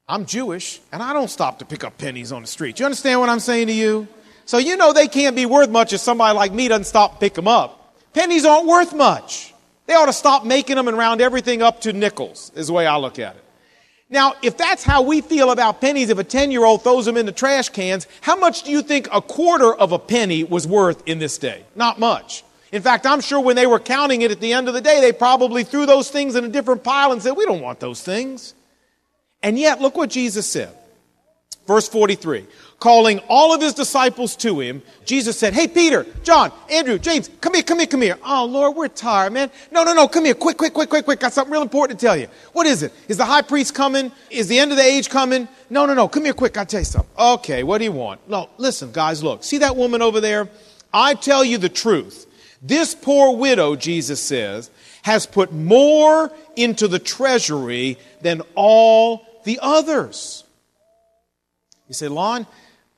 I'm 0.08 0.24
Jewish, 0.24 0.80
and 0.90 1.02
I 1.02 1.12
don't 1.12 1.28
stop 1.28 1.58
to 1.58 1.66
pick 1.66 1.84
up 1.84 1.98
pennies 1.98 2.32
on 2.32 2.40
the 2.40 2.48
street. 2.48 2.78
You 2.78 2.86
understand 2.86 3.20
what 3.20 3.28
I'm 3.28 3.40
saying 3.40 3.66
to 3.66 3.74
you? 3.74 4.08
So 4.46 4.56
you 4.56 4.78
know 4.78 4.94
they 4.94 5.06
can't 5.06 5.36
be 5.36 5.44
worth 5.44 5.68
much 5.68 5.92
if 5.92 6.00
somebody 6.00 6.34
like 6.34 6.52
me 6.52 6.68
doesn't 6.68 6.84
stop 6.84 7.14
to 7.14 7.18
pick 7.18 7.34
them 7.34 7.46
up. 7.46 7.94
Pennies 8.14 8.46
aren't 8.46 8.66
worth 8.66 8.94
much. 8.94 9.52
They 9.84 9.92
ought 9.92 10.06
to 10.06 10.14
stop 10.14 10.46
making 10.46 10.76
them 10.76 10.88
and 10.88 10.96
round 10.96 11.20
everything 11.20 11.60
up 11.60 11.82
to 11.82 11.92
nickels, 11.92 12.50
is 12.54 12.68
the 12.68 12.72
way 12.72 12.86
I 12.86 12.96
look 12.96 13.18
at 13.18 13.36
it. 13.36 13.44
Now, 14.08 14.34
if 14.40 14.56
that's 14.56 14.82
how 14.82 15.02
we 15.02 15.20
feel 15.20 15.50
about 15.50 15.82
pennies, 15.82 16.08
if 16.08 16.16
a 16.16 16.24
10 16.24 16.50
year 16.50 16.64
old 16.64 16.82
throws 16.82 17.04
them 17.04 17.18
in 17.18 17.26
the 17.26 17.32
trash 17.32 17.68
cans, 17.68 18.06
how 18.22 18.36
much 18.36 18.62
do 18.62 18.70
you 18.70 18.80
think 18.80 19.08
a 19.12 19.20
quarter 19.20 19.74
of 19.74 19.92
a 19.92 19.98
penny 19.98 20.42
was 20.42 20.66
worth 20.66 21.02
in 21.06 21.18
this 21.18 21.36
day? 21.36 21.64
Not 21.76 21.98
much. 21.98 22.44
In 22.72 22.80
fact, 22.80 23.04
I'm 23.04 23.20
sure 23.20 23.40
when 23.40 23.56
they 23.56 23.66
were 23.66 23.78
counting 23.78 24.22
it 24.22 24.30
at 24.30 24.40
the 24.40 24.54
end 24.54 24.68
of 24.68 24.74
the 24.74 24.80
day, 24.80 25.02
they 25.02 25.12
probably 25.12 25.64
threw 25.64 25.84
those 25.84 26.10
things 26.10 26.34
in 26.34 26.44
a 26.44 26.48
different 26.48 26.82
pile 26.82 27.12
and 27.12 27.22
said, 27.22 27.32
We 27.32 27.44
don't 27.44 27.60
want 27.60 27.80
those 27.80 28.02
things. 28.02 28.54
And 29.42 29.58
yet, 29.58 29.80
look 29.80 29.96
what 29.96 30.10
Jesus 30.10 30.46
said. 30.46 30.74
Verse 31.66 31.86
43. 31.86 32.46
Calling 32.78 33.18
all 33.28 33.52
of 33.52 33.60
his 33.60 33.74
disciples 33.74 34.36
to 34.36 34.60
him, 34.60 34.82
Jesus 35.04 35.38
said, 35.38 35.52
Hey, 35.52 35.68
Peter, 35.68 36.06
John, 36.22 36.52
Andrew, 36.70 36.98
James, 36.98 37.28
come 37.40 37.54
here, 37.54 37.62
come 37.62 37.78
here, 37.78 37.86
come 37.88 38.02
here. 38.02 38.16
Oh, 38.24 38.46
Lord, 38.46 38.76
we're 38.76 38.88
tired, 38.88 39.32
man. 39.32 39.50
No, 39.72 39.82
no, 39.84 39.92
no, 39.92 40.08
come 40.08 40.24
here, 40.24 40.34
quick, 40.34 40.56
quick, 40.56 40.72
quick, 40.72 40.88
quick, 40.88 41.04
quick. 41.04 41.20
Got 41.20 41.32
something 41.32 41.52
real 41.52 41.62
important 41.62 41.98
to 41.98 42.06
tell 42.06 42.16
you. 42.16 42.28
What 42.52 42.66
is 42.66 42.82
it? 42.82 42.92
Is 43.08 43.16
the 43.16 43.24
high 43.24 43.42
priest 43.42 43.74
coming? 43.74 44.12
Is 44.30 44.48
the 44.48 44.58
end 44.58 44.70
of 44.70 44.76
the 44.76 44.84
age 44.84 45.10
coming? 45.10 45.48
No, 45.68 45.86
no, 45.86 45.94
no, 45.94 46.08
come 46.08 46.24
here, 46.24 46.34
quick, 46.34 46.56
I'll 46.56 46.66
tell 46.66 46.80
you 46.80 46.84
something. 46.84 47.10
Okay, 47.18 47.64
what 47.64 47.78
do 47.78 47.84
you 47.84 47.92
want? 47.92 48.26
No, 48.28 48.48
listen, 48.58 48.92
guys, 48.92 49.22
look. 49.22 49.44
See 49.44 49.58
that 49.58 49.76
woman 49.76 50.00
over 50.00 50.20
there? 50.20 50.48
I 50.92 51.14
tell 51.14 51.44
you 51.44 51.58
the 51.58 51.68
truth. 51.68 52.26
This 52.62 52.94
poor 52.94 53.36
widow, 53.36 53.76
Jesus 53.76 54.22
says, 54.22 54.70
has 55.02 55.26
put 55.26 55.52
more 55.52 56.32
into 56.56 56.88
the 56.88 56.98
treasury 56.98 57.98
than 58.20 58.42
all 58.54 59.26
the 59.48 59.58
others. 59.62 60.44
You 61.88 61.94
say, 61.94 62.08
Lon, 62.08 62.46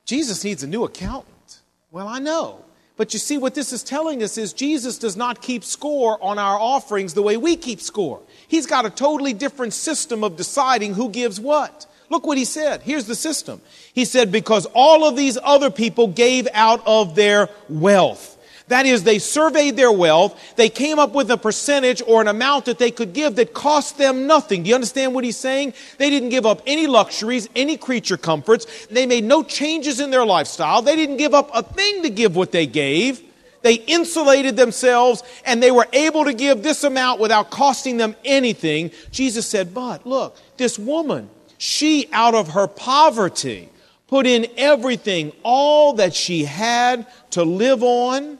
Jesus 0.04 0.42
needs 0.42 0.64
a 0.64 0.66
new 0.66 0.82
accountant. 0.82 1.60
Well, 1.92 2.08
I 2.08 2.18
know. 2.18 2.64
But 2.96 3.12
you 3.12 3.20
see, 3.20 3.38
what 3.38 3.54
this 3.54 3.72
is 3.72 3.84
telling 3.84 4.20
us 4.24 4.36
is 4.36 4.52
Jesus 4.52 4.98
does 4.98 5.16
not 5.16 5.40
keep 5.40 5.62
score 5.62 6.18
on 6.20 6.40
our 6.40 6.58
offerings 6.58 7.14
the 7.14 7.22
way 7.22 7.36
we 7.36 7.54
keep 7.56 7.80
score. 7.80 8.20
He's 8.48 8.66
got 8.66 8.84
a 8.84 8.90
totally 8.90 9.32
different 9.32 9.74
system 9.74 10.24
of 10.24 10.36
deciding 10.36 10.94
who 10.94 11.08
gives 11.10 11.38
what. 11.38 11.86
Look 12.08 12.26
what 12.26 12.36
he 12.36 12.44
said. 12.44 12.82
Here's 12.82 13.06
the 13.06 13.14
system. 13.14 13.60
He 13.92 14.04
said, 14.04 14.32
because 14.32 14.66
all 14.74 15.06
of 15.06 15.14
these 15.14 15.38
other 15.40 15.70
people 15.70 16.08
gave 16.08 16.48
out 16.52 16.82
of 16.84 17.14
their 17.14 17.48
wealth. 17.68 18.36
That 18.70 18.86
is, 18.86 19.02
they 19.02 19.18
surveyed 19.18 19.76
their 19.76 19.90
wealth. 19.90 20.54
They 20.54 20.68
came 20.68 21.00
up 21.00 21.12
with 21.12 21.28
a 21.32 21.36
percentage 21.36 22.02
or 22.06 22.20
an 22.20 22.28
amount 22.28 22.66
that 22.66 22.78
they 22.78 22.92
could 22.92 23.12
give 23.12 23.34
that 23.34 23.52
cost 23.52 23.98
them 23.98 24.28
nothing. 24.28 24.62
Do 24.62 24.68
you 24.68 24.76
understand 24.76 25.12
what 25.12 25.24
he's 25.24 25.36
saying? 25.36 25.74
They 25.98 26.08
didn't 26.08 26.28
give 26.28 26.46
up 26.46 26.62
any 26.68 26.86
luxuries, 26.86 27.48
any 27.56 27.76
creature 27.76 28.16
comforts. 28.16 28.86
They 28.86 29.06
made 29.06 29.24
no 29.24 29.42
changes 29.42 29.98
in 29.98 30.12
their 30.12 30.24
lifestyle. 30.24 30.82
They 30.82 30.94
didn't 30.94 31.16
give 31.16 31.34
up 31.34 31.50
a 31.52 31.64
thing 31.64 32.04
to 32.04 32.10
give 32.10 32.36
what 32.36 32.52
they 32.52 32.68
gave. 32.68 33.20
They 33.62 33.74
insulated 33.74 34.56
themselves 34.56 35.24
and 35.44 35.60
they 35.60 35.72
were 35.72 35.88
able 35.92 36.24
to 36.26 36.32
give 36.32 36.62
this 36.62 36.84
amount 36.84 37.20
without 37.20 37.50
costing 37.50 37.96
them 37.96 38.14
anything. 38.24 38.92
Jesus 39.10 39.48
said, 39.48 39.74
But 39.74 40.06
look, 40.06 40.36
this 40.58 40.78
woman, 40.78 41.28
she 41.58 42.08
out 42.12 42.36
of 42.36 42.50
her 42.50 42.68
poverty 42.68 43.68
put 44.06 44.28
in 44.28 44.46
everything, 44.56 45.32
all 45.42 45.94
that 45.94 46.14
she 46.14 46.44
had 46.44 47.08
to 47.30 47.42
live 47.42 47.82
on. 47.82 48.38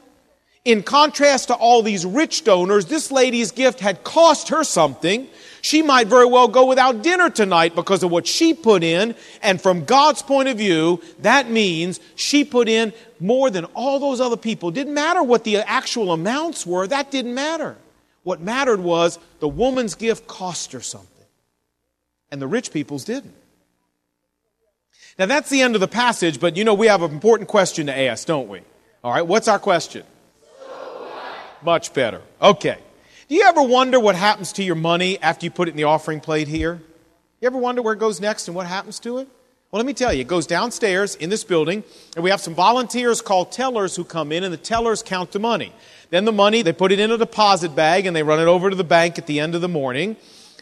In 0.63 0.83
contrast 0.83 1.47
to 1.47 1.55
all 1.55 1.81
these 1.81 2.05
rich 2.05 2.43
donors, 2.43 2.85
this 2.85 3.11
lady's 3.11 3.51
gift 3.51 3.79
had 3.79 4.03
cost 4.03 4.49
her 4.49 4.63
something. 4.63 5.27
She 5.61 5.81
might 5.81 6.07
very 6.07 6.25
well 6.25 6.47
go 6.47 6.65
without 6.65 7.01
dinner 7.01 7.31
tonight 7.31 7.73
because 7.73 8.03
of 8.03 8.11
what 8.11 8.27
she 8.27 8.53
put 8.53 8.83
in. 8.83 9.15
And 9.41 9.59
from 9.59 9.85
God's 9.85 10.21
point 10.21 10.49
of 10.49 10.57
view, 10.57 11.01
that 11.19 11.49
means 11.49 11.99
she 12.15 12.43
put 12.43 12.69
in 12.69 12.93
more 13.19 13.49
than 13.49 13.65
all 13.73 13.99
those 13.99 14.21
other 14.21 14.37
people. 14.37 14.69
Didn't 14.69 14.93
matter 14.93 15.23
what 15.23 15.43
the 15.43 15.57
actual 15.57 16.11
amounts 16.11 16.65
were, 16.65 16.85
that 16.87 17.09
didn't 17.09 17.33
matter. 17.33 17.75
What 18.23 18.39
mattered 18.39 18.81
was 18.81 19.17
the 19.39 19.47
woman's 19.47 19.95
gift 19.95 20.27
cost 20.27 20.73
her 20.73 20.81
something. 20.81 21.07
And 22.29 22.39
the 22.39 22.47
rich 22.47 22.71
people's 22.71 23.03
didn't. 23.03 23.33
Now 25.17 25.25
that's 25.25 25.49
the 25.49 25.61
end 25.61 25.75
of 25.75 25.81
the 25.81 25.87
passage, 25.87 26.39
but 26.39 26.55
you 26.55 26.63
know 26.63 26.75
we 26.75 26.87
have 26.87 27.01
an 27.01 27.11
important 27.11 27.49
question 27.49 27.87
to 27.87 27.97
ask, 27.97 28.27
don't 28.27 28.47
we? 28.47 28.61
All 29.03 29.11
right, 29.11 29.25
what's 29.25 29.47
our 29.47 29.59
question? 29.59 30.03
Much 31.63 31.93
better. 31.93 32.21
Okay. 32.41 32.77
Do 33.27 33.35
you 33.35 33.43
ever 33.43 33.61
wonder 33.61 33.99
what 33.99 34.15
happens 34.15 34.51
to 34.53 34.63
your 34.63 34.75
money 34.75 35.21
after 35.21 35.45
you 35.45 35.51
put 35.51 35.67
it 35.67 35.71
in 35.71 35.77
the 35.77 35.85
offering 35.85 36.19
plate 36.19 36.47
here? 36.47 36.81
You 37.39 37.47
ever 37.47 37.57
wonder 37.57 37.81
where 37.81 37.93
it 37.93 37.99
goes 37.99 38.19
next 38.19 38.47
and 38.47 38.55
what 38.55 38.67
happens 38.67 38.99
to 38.99 39.19
it? 39.19 39.27
Well, 39.71 39.79
let 39.79 39.85
me 39.85 39.93
tell 39.93 40.11
you, 40.11 40.19
it 40.19 40.27
goes 40.27 40.45
downstairs 40.45 41.15
in 41.15 41.29
this 41.29 41.45
building, 41.45 41.85
and 42.15 42.25
we 42.25 42.29
have 42.29 42.41
some 42.41 42.53
volunteers 42.53 43.21
called 43.21 43.53
tellers 43.53 43.95
who 43.95 44.03
come 44.03 44.33
in, 44.33 44.43
and 44.43 44.53
the 44.53 44.57
tellers 44.57 45.01
count 45.01 45.31
the 45.31 45.39
money. 45.39 45.71
Then 46.09 46.25
the 46.25 46.33
money, 46.33 46.61
they 46.61 46.73
put 46.73 46.91
it 46.91 46.99
in 46.99 47.09
a 47.09 47.17
deposit 47.17 47.73
bag, 47.73 48.05
and 48.05 48.13
they 48.13 48.21
run 48.21 48.41
it 48.41 48.47
over 48.47 48.69
to 48.69 48.75
the 48.75 48.83
bank 48.83 49.17
at 49.17 49.27
the 49.27 49.39
end 49.39 49.55
of 49.55 49.61
the 49.61 49.69
morning. 49.69 50.17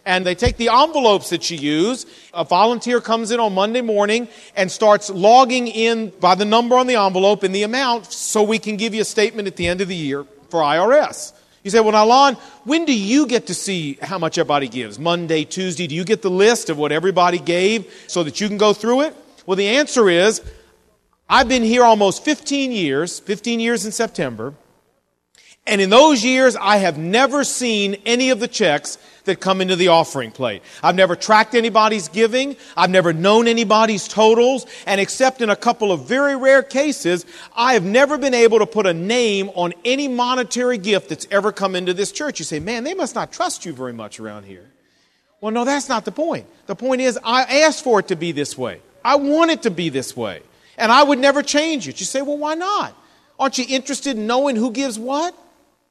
And 0.05 0.23
they 0.23 0.35
take 0.35 0.57
the 0.57 0.69
envelopes 0.69 1.31
that 1.31 1.49
you 1.49 1.57
use. 1.57 2.05
A 2.35 2.43
volunteer 2.43 3.01
comes 3.01 3.31
in 3.31 3.39
on 3.39 3.55
Monday 3.55 3.81
morning 3.81 4.27
and 4.55 4.71
starts 4.71 5.09
logging 5.09 5.67
in 5.67 6.11
by 6.19 6.35
the 6.35 6.45
number 6.45 6.77
on 6.77 6.85
the 6.85 6.95
envelope 6.95 7.41
and 7.41 7.53
the 7.53 7.63
amount 7.63 8.05
so 8.13 8.43
we 8.43 8.59
can 8.59 8.77
give 8.77 8.93
you 8.93 9.01
a 9.01 9.05
statement 9.05 9.47
at 9.47 9.55
the 9.55 9.67
end 9.67 9.81
of 9.81 9.87
the 9.87 9.95
year 9.95 10.25
for 10.49 10.61
IRS. 10.61 11.33
You 11.63 11.71
say, 11.71 11.81
well, 11.81 12.05
Lon, 12.07 12.35
when 12.63 12.85
do 12.85 12.97
you 12.97 13.27
get 13.27 13.47
to 13.47 13.53
see 13.53 13.97
how 14.01 14.17
much 14.17 14.37
everybody 14.37 14.67
gives? 14.67 14.97
Monday, 14.97 15.43
Tuesday? 15.43 15.87
Do 15.87 15.95
you 15.95 16.05
get 16.05 16.21
the 16.21 16.29
list 16.29 16.69
of 16.69 16.77
what 16.77 16.91
everybody 16.91 17.37
gave 17.37 17.91
so 18.07 18.23
that 18.23 18.39
you 18.39 18.47
can 18.47 18.57
go 18.57 18.73
through 18.73 19.01
it? 19.01 19.15
Well, 19.45 19.57
the 19.57 19.67
answer 19.67 20.09
is 20.09 20.41
I've 21.27 21.49
been 21.49 21.63
here 21.63 21.83
almost 21.83 22.23
15 22.23 22.71
years, 22.71 23.19
15 23.19 23.59
years 23.59 23.85
in 23.85 23.91
September, 23.91 24.53
and 25.67 25.81
in 25.81 25.89
those 25.91 26.23
years, 26.23 26.55
I 26.55 26.77
have 26.77 26.97
never 26.97 27.43
seen 27.43 27.97
any 28.05 28.31
of 28.31 28.39
the 28.39 28.47
checks 28.47 28.97
that 29.29 29.39
come 29.39 29.61
into 29.61 29.75
the 29.75 29.87
offering 29.87 30.31
plate. 30.31 30.61
I've 30.83 30.95
never 30.95 31.15
tracked 31.15 31.55
anybody's 31.55 32.09
giving. 32.09 32.57
I've 32.75 32.89
never 32.89 33.13
known 33.13 33.47
anybody's 33.47 34.07
totals. 34.07 34.65
And 34.85 34.99
except 34.99 35.41
in 35.41 35.49
a 35.49 35.55
couple 35.55 35.91
of 35.91 36.05
very 36.05 36.35
rare 36.35 36.61
cases, 36.61 37.25
I 37.55 37.73
have 37.73 37.83
never 37.83 38.17
been 38.17 38.33
able 38.33 38.59
to 38.59 38.65
put 38.65 38.85
a 38.85 38.93
name 38.93 39.49
on 39.55 39.73
any 39.85 40.07
monetary 40.07 40.77
gift 40.77 41.09
that's 41.09 41.27
ever 41.31 41.51
come 41.51 41.75
into 41.75 41.93
this 41.93 42.11
church. 42.11 42.39
You 42.39 42.45
say, 42.45 42.59
man, 42.59 42.83
they 42.83 42.93
must 42.93 43.15
not 43.15 43.31
trust 43.31 43.65
you 43.65 43.73
very 43.73 43.93
much 43.93 44.19
around 44.19 44.43
here. 44.43 44.69
Well, 45.41 45.51
no, 45.51 45.63
that's 45.63 45.87
not 45.87 46.05
the 46.05 46.11
point. 46.11 46.45
The 46.65 46.75
point 46.75 47.01
is, 47.01 47.17
I 47.23 47.61
asked 47.61 47.83
for 47.83 47.99
it 47.99 48.09
to 48.09 48.15
be 48.15 48.31
this 48.31 48.57
way. 48.57 48.81
I 49.03 49.15
want 49.15 49.51
it 49.51 49.63
to 49.63 49.71
be 49.71 49.89
this 49.89 50.15
way. 50.17 50.41
And 50.77 50.91
I 50.91 51.03
would 51.03 51.19
never 51.19 51.41
change 51.43 51.87
it. 51.87 51.99
You 51.99 52.05
say, 52.05 52.21
well, 52.21 52.37
why 52.37 52.55
not? 52.55 52.95
Aren't 53.37 53.57
you 53.57 53.65
interested 53.67 54.17
in 54.17 54.27
knowing 54.27 54.55
who 54.55 54.71
gives 54.71 54.99
what? 54.99 55.33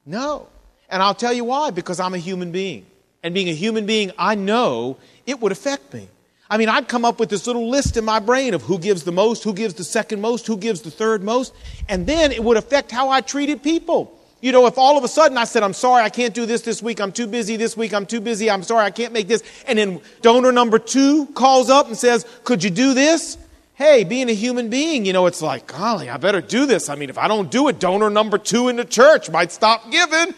No. 0.05 0.47
And 0.89 1.01
I'll 1.01 1.15
tell 1.15 1.33
you 1.33 1.45
why 1.45 1.71
because 1.71 1.99
I'm 1.99 2.13
a 2.13 2.17
human 2.17 2.51
being. 2.51 2.85
And 3.23 3.33
being 3.33 3.49
a 3.49 3.53
human 3.53 3.85
being, 3.85 4.11
I 4.17 4.35
know 4.35 4.97
it 5.25 5.39
would 5.41 5.51
affect 5.51 5.93
me. 5.93 6.07
I 6.49 6.57
mean, 6.57 6.69
I'd 6.69 6.87
come 6.87 7.05
up 7.05 7.19
with 7.19 7.29
this 7.29 7.45
little 7.45 7.69
list 7.69 7.95
in 7.97 8.05
my 8.05 8.19
brain 8.19 8.53
of 8.53 8.63
who 8.63 8.79
gives 8.79 9.03
the 9.03 9.11
most, 9.11 9.43
who 9.43 9.53
gives 9.53 9.75
the 9.75 9.83
second 9.83 10.19
most, 10.19 10.47
who 10.47 10.57
gives 10.57 10.81
the 10.81 10.89
third 10.89 11.21
most, 11.21 11.53
and 11.87 12.07
then 12.07 12.31
it 12.31 12.43
would 12.43 12.57
affect 12.57 12.91
how 12.91 13.09
I 13.09 13.21
treated 13.21 13.61
people. 13.61 14.15
You 14.41 14.51
know, 14.51 14.65
if 14.65 14.77
all 14.77 14.97
of 14.97 15.03
a 15.03 15.07
sudden 15.07 15.37
I 15.37 15.43
said, 15.43 15.63
I'm 15.63 15.73
sorry, 15.73 16.01
I 16.03 16.09
can't 16.09 16.33
do 16.33 16.45
this 16.45 16.61
this 16.61 16.81
week, 16.81 17.01
I'm 17.01 17.11
too 17.11 17.27
busy 17.27 17.55
this 17.55 17.77
week, 17.77 17.93
I'm 17.93 18.05
too 18.05 18.21
busy, 18.21 18.49
I'm 18.49 18.63
sorry, 18.63 18.85
I 18.85 18.89
can't 18.89 19.13
make 19.13 19.27
this, 19.27 19.43
and 19.67 19.77
then 19.77 20.01
donor 20.21 20.51
number 20.51 20.79
two 20.79 21.27
calls 21.27 21.69
up 21.69 21.87
and 21.87 21.97
says, 21.97 22.25
Could 22.45 22.63
you 22.63 22.69
do 22.71 22.93
this? 22.93 23.37
hey, 23.79 24.03
being 24.03 24.29
a 24.29 24.33
human 24.33 24.69
being, 24.69 25.05
you 25.05 25.13
know, 25.13 25.25
it's 25.25 25.41
like, 25.41 25.65
golly, 25.65 26.09
I 26.09 26.17
better 26.17 26.41
do 26.41 26.65
this. 26.65 26.89
I 26.89 26.95
mean, 26.95 27.09
if 27.09 27.17
I 27.17 27.29
don't 27.29 27.49
do 27.49 27.69
it, 27.69 27.79
donor 27.79 28.09
number 28.09 28.37
two 28.37 28.67
in 28.67 28.75
the 28.75 28.83
church 28.83 29.29
might 29.29 29.53
stop 29.53 29.89
giving. 29.89 30.35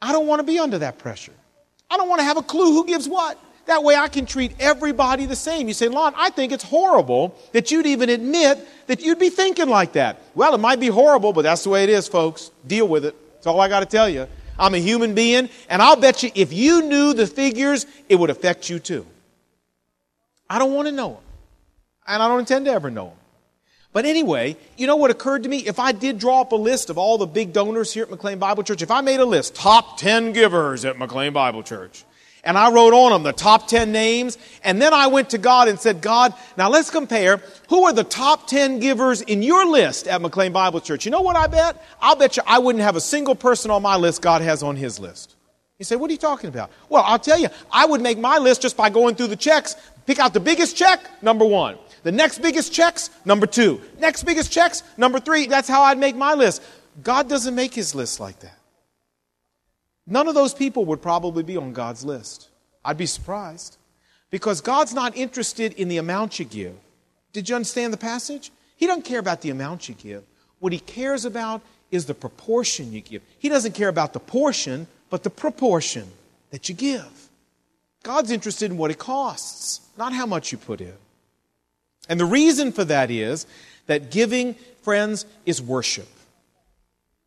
I 0.00 0.12
don't 0.12 0.26
want 0.26 0.40
to 0.40 0.42
be 0.42 0.58
under 0.58 0.78
that 0.78 0.96
pressure. 0.96 1.34
I 1.90 1.96
don't 1.96 2.08
want 2.08 2.20
to 2.20 2.24
have 2.24 2.36
a 2.36 2.42
clue 2.42 2.72
who 2.72 2.86
gives 2.86 3.08
what. 3.08 3.38
That 3.66 3.82
way 3.82 3.96
I 3.96 4.08
can 4.08 4.26
treat 4.26 4.52
everybody 4.60 5.26
the 5.26 5.34
same. 5.36 5.66
You 5.66 5.74
say, 5.74 5.88
Lon, 5.88 6.14
I 6.16 6.30
think 6.30 6.52
it's 6.52 6.62
horrible 6.62 7.36
that 7.52 7.70
you'd 7.70 7.86
even 7.86 8.08
admit 8.08 8.58
that 8.86 9.02
you'd 9.02 9.18
be 9.18 9.30
thinking 9.30 9.68
like 9.68 9.92
that. 9.92 10.20
Well, 10.34 10.54
it 10.54 10.58
might 10.58 10.78
be 10.78 10.86
horrible, 10.86 11.32
but 11.32 11.42
that's 11.42 11.64
the 11.64 11.70
way 11.70 11.82
it 11.82 11.90
is, 11.90 12.06
folks. 12.06 12.52
Deal 12.66 12.86
with 12.86 13.04
it. 13.04 13.16
That's 13.34 13.46
all 13.48 13.60
I 13.60 13.68
got 13.68 13.80
to 13.80 13.86
tell 13.86 14.08
you. 14.08 14.28
I'm 14.58 14.74
a 14.74 14.78
human 14.78 15.14
being, 15.14 15.48
and 15.68 15.82
I'll 15.82 15.96
bet 15.96 16.22
you 16.22 16.30
if 16.34 16.52
you 16.52 16.82
knew 16.82 17.12
the 17.12 17.26
figures, 17.26 17.86
it 18.08 18.16
would 18.16 18.30
affect 18.30 18.70
you 18.70 18.78
too. 18.78 19.04
I 20.48 20.58
don't 20.60 20.72
want 20.72 20.86
to 20.86 20.92
know 20.92 21.14
them 21.14 21.22
and 22.06 22.22
I 22.22 22.28
don't 22.28 22.40
intend 22.40 22.66
to 22.66 22.72
ever 22.72 22.90
know 22.90 23.06
them. 23.06 23.16
But 23.96 24.04
anyway, 24.04 24.58
you 24.76 24.86
know 24.86 24.96
what 24.96 25.10
occurred 25.10 25.44
to 25.44 25.48
me? 25.48 25.60
If 25.60 25.78
I 25.78 25.92
did 25.92 26.18
draw 26.18 26.42
up 26.42 26.52
a 26.52 26.56
list 26.56 26.90
of 26.90 26.98
all 26.98 27.16
the 27.16 27.26
big 27.26 27.54
donors 27.54 27.94
here 27.94 28.02
at 28.02 28.10
McLean 28.10 28.38
Bible 28.38 28.62
Church, 28.62 28.82
if 28.82 28.90
I 28.90 29.00
made 29.00 29.20
a 29.20 29.24
list, 29.24 29.54
top 29.54 29.96
10 29.96 30.34
givers 30.34 30.84
at 30.84 30.98
McLean 30.98 31.32
Bible 31.32 31.62
Church, 31.62 32.04
and 32.44 32.58
I 32.58 32.70
wrote 32.70 32.92
on 32.92 33.12
them 33.12 33.22
the 33.22 33.32
top 33.32 33.68
10 33.68 33.92
names, 33.92 34.36
and 34.62 34.82
then 34.82 34.92
I 34.92 35.06
went 35.06 35.30
to 35.30 35.38
God 35.38 35.68
and 35.68 35.80
said, 35.80 36.02
God, 36.02 36.34
now 36.58 36.68
let's 36.68 36.90
compare 36.90 37.40
who 37.70 37.84
are 37.84 37.92
the 37.94 38.04
top 38.04 38.46
10 38.48 38.80
givers 38.80 39.22
in 39.22 39.42
your 39.42 39.64
list 39.64 40.08
at 40.08 40.20
McLean 40.20 40.52
Bible 40.52 40.82
Church. 40.82 41.06
You 41.06 41.10
know 41.10 41.22
what 41.22 41.36
I 41.36 41.46
bet? 41.46 41.82
I'll 41.98 42.16
bet 42.16 42.36
you 42.36 42.42
I 42.46 42.58
wouldn't 42.58 42.84
have 42.84 42.96
a 42.96 43.00
single 43.00 43.34
person 43.34 43.70
on 43.70 43.80
my 43.80 43.96
list 43.96 44.20
God 44.20 44.42
has 44.42 44.62
on 44.62 44.76
his 44.76 45.00
list. 45.00 45.36
You 45.78 45.86
say, 45.86 45.96
what 45.96 46.10
are 46.10 46.12
you 46.12 46.18
talking 46.18 46.48
about? 46.48 46.70
Well, 46.90 47.02
I'll 47.02 47.18
tell 47.18 47.38
you, 47.38 47.48
I 47.72 47.86
would 47.86 48.02
make 48.02 48.18
my 48.18 48.36
list 48.36 48.60
just 48.60 48.76
by 48.76 48.90
going 48.90 49.14
through 49.14 49.28
the 49.28 49.36
checks, 49.36 49.74
pick 50.04 50.18
out 50.18 50.34
the 50.34 50.40
biggest 50.40 50.76
check, 50.76 51.00
number 51.22 51.46
one. 51.46 51.78
The 52.06 52.12
next 52.12 52.38
biggest 52.38 52.72
checks, 52.72 53.10
number 53.24 53.48
two. 53.48 53.80
Next 53.98 54.22
biggest 54.22 54.52
checks, 54.52 54.84
number 54.96 55.18
three. 55.18 55.48
That's 55.48 55.66
how 55.66 55.82
I'd 55.82 55.98
make 55.98 56.14
my 56.14 56.34
list. 56.34 56.62
God 57.02 57.28
doesn't 57.28 57.56
make 57.56 57.74
his 57.74 57.96
list 57.96 58.20
like 58.20 58.38
that. 58.38 58.56
None 60.06 60.28
of 60.28 60.36
those 60.36 60.54
people 60.54 60.84
would 60.84 61.02
probably 61.02 61.42
be 61.42 61.56
on 61.56 61.72
God's 61.72 62.04
list. 62.04 62.48
I'd 62.84 62.96
be 62.96 63.06
surprised. 63.06 63.76
Because 64.30 64.60
God's 64.60 64.94
not 64.94 65.16
interested 65.16 65.72
in 65.72 65.88
the 65.88 65.96
amount 65.96 66.38
you 66.38 66.44
give. 66.44 66.76
Did 67.32 67.48
you 67.48 67.56
understand 67.56 67.92
the 67.92 67.96
passage? 67.96 68.52
He 68.76 68.86
doesn't 68.86 69.02
care 69.02 69.18
about 69.18 69.40
the 69.40 69.50
amount 69.50 69.88
you 69.88 69.96
give. 69.96 70.22
What 70.60 70.72
he 70.72 70.78
cares 70.78 71.24
about 71.24 71.60
is 71.90 72.06
the 72.06 72.14
proportion 72.14 72.92
you 72.92 73.00
give. 73.00 73.22
He 73.40 73.48
doesn't 73.48 73.74
care 73.74 73.88
about 73.88 74.12
the 74.12 74.20
portion, 74.20 74.86
but 75.10 75.24
the 75.24 75.30
proportion 75.30 76.06
that 76.50 76.68
you 76.68 76.76
give. 76.76 77.30
God's 78.04 78.30
interested 78.30 78.70
in 78.70 78.76
what 78.76 78.92
it 78.92 78.98
costs, 78.98 79.80
not 79.98 80.12
how 80.12 80.26
much 80.26 80.52
you 80.52 80.58
put 80.58 80.80
in. 80.80 80.94
And 82.08 82.20
the 82.20 82.24
reason 82.24 82.72
for 82.72 82.84
that 82.84 83.10
is 83.10 83.46
that 83.86 84.10
giving, 84.10 84.54
friends, 84.82 85.26
is 85.44 85.60
worship. 85.60 86.08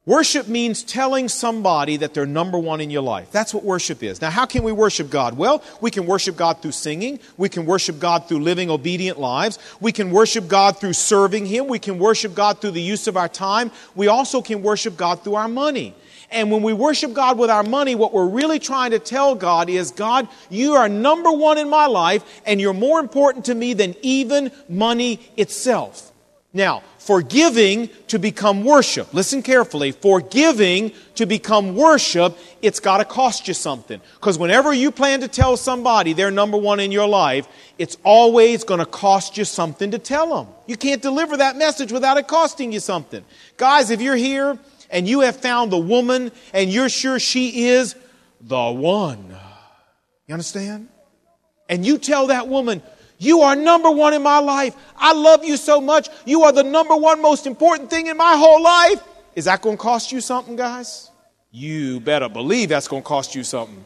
Worship 0.05 0.47
means 0.47 0.81
telling 0.81 1.29
somebody 1.29 1.97
that 1.97 2.15
they're 2.15 2.25
number 2.25 2.57
one 2.57 2.81
in 2.81 2.89
your 2.89 3.03
life. 3.03 3.31
That's 3.31 3.53
what 3.53 3.63
worship 3.63 4.01
is. 4.01 4.21
Now, 4.21 4.31
how 4.31 4.47
can 4.47 4.63
we 4.63 4.71
worship 4.71 5.11
God? 5.11 5.37
Well, 5.37 5.63
we 5.81 5.91
can 5.91 6.07
worship 6.07 6.35
God 6.35 6.63
through 6.63 6.71
singing. 6.71 7.19
We 7.37 7.47
can 7.47 7.67
worship 7.67 7.99
God 7.99 8.27
through 8.27 8.39
living 8.39 8.71
obedient 8.71 9.19
lives. 9.19 9.59
We 9.79 9.91
can 9.91 10.09
worship 10.09 10.47
God 10.47 10.79
through 10.79 10.93
serving 10.93 11.45
Him. 11.45 11.67
We 11.67 11.77
can 11.77 11.99
worship 11.99 12.33
God 12.33 12.59
through 12.59 12.71
the 12.71 12.81
use 12.81 13.07
of 13.07 13.17
our 13.17 13.27
time. 13.27 13.69
We 13.93 14.07
also 14.07 14.41
can 14.41 14.63
worship 14.63 14.97
God 14.97 15.23
through 15.23 15.35
our 15.35 15.47
money. 15.47 15.93
And 16.31 16.51
when 16.51 16.61
we 16.61 16.73
worship 16.73 17.13
God 17.13 17.37
with 17.37 17.49
our 17.49 17.63
money, 17.63 17.95
what 17.95 18.13
we're 18.13 18.27
really 18.27 18.59
trying 18.59 18.91
to 18.91 18.99
tell 18.99 19.35
God 19.35 19.69
is, 19.69 19.91
God, 19.91 20.27
you 20.49 20.73
are 20.73 20.87
number 20.87 21.31
one 21.31 21.57
in 21.57 21.69
my 21.69 21.87
life, 21.87 22.41
and 22.45 22.61
you're 22.61 22.73
more 22.73 22.99
important 22.99 23.45
to 23.45 23.55
me 23.55 23.73
than 23.73 23.95
even 24.01 24.51
money 24.67 25.19
itself. 25.37 26.11
Now, 26.51 26.81
for 26.97 27.21
giving 27.21 27.89
to 28.07 28.17
become 28.17 28.63
worship, 28.63 29.13
listen 29.13 29.43
carefully, 29.43 29.91
for 29.91 30.19
giving 30.19 30.91
to 31.15 31.27
become 31.27 31.75
worship, 31.75 32.37
it's 32.61 32.79
got 32.79 32.97
to 32.97 33.05
cost 33.05 33.47
you 33.47 33.53
something. 33.53 34.01
Because 34.15 34.37
whenever 34.39 34.73
you 34.73 34.89
plan 34.89 35.21
to 35.21 35.27
tell 35.27 35.57
somebody 35.57 36.13
they're 36.13 36.31
number 36.31 36.57
one 36.57 36.79
in 36.79 36.91
your 36.91 37.07
life, 37.07 37.47
it's 37.77 37.97
always 38.03 38.63
going 38.63 38.79
to 38.79 38.85
cost 38.85 39.37
you 39.37 39.45
something 39.45 39.91
to 39.91 39.99
tell 39.99 40.35
them. 40.35 40.53
You 40.65 40.75
can't 40.75 41.01
deliver 41.01 41.37
that 41.37 41.55
message 41.55 41.91
without 41.91 42.17
it 42.17 42.27
costing 42.27 42.71
you 42.71 42.79
something. 42.79 43.23
Guys, 43.57 43.91
if 43.91 44.01
you're 44.01 44.15
here 44.15 44.57
and 44.89 45.07
you 45.07 45.21
have 45.21 45.37
found 45.37 45.71
the 45.71 45.77
woman 45.77 46.31
and 46.53 46.71
you're 46.71 46.89
sure 46.89 47.19
she 47.19 47.67
is 47.67 47.95
the 48.41 48.71
one. 48.71 49.35
You 50.27 50.33
understand? 50.33 50.89
And 51.67 51.85
you 51.85 51.97
tell 51.97 52.27
that 52.27 52.47
woman, 52.47 52.81
you 53.17 53.41
are 53.41 53.55
number 53.55 53.91
one 53.91 54.13
in 54.13 54.23
my 54.23 54.39
life. 54.39 54.75
I 54.95 55.13
love 55.13 55.43
you 55.43 55.57
so 55.57 55.81
much. 55.81 56.09
You 56.25 56.43
are 56.43 56.51
the 56.51 56.63
number 56.63 56.95
one 56.95 57.21
most 57.21 57.45
important 57.45 57.89
thing 57.89 58.07
in 58.07 58.17
my 58.17 58.35
whole 58.37 58.61
life. 58.61 59.03
Is 59.35 59.45
that 59.45 59.61
going 59.61 59.77
to 59.77 59.81
cost 59.81 60.11
you 60.11 60.21
something, 60.21 60.55
guys? 60.55 61.11
You 61.51 61.99
better 61.99 62.29
believe 62.29 62.69
that's 62.69 62.87
going 62.87 63.03
to 63.03 63.07
cost 63.07 63.35
you 63.35 63.43
something. 63.43 63.83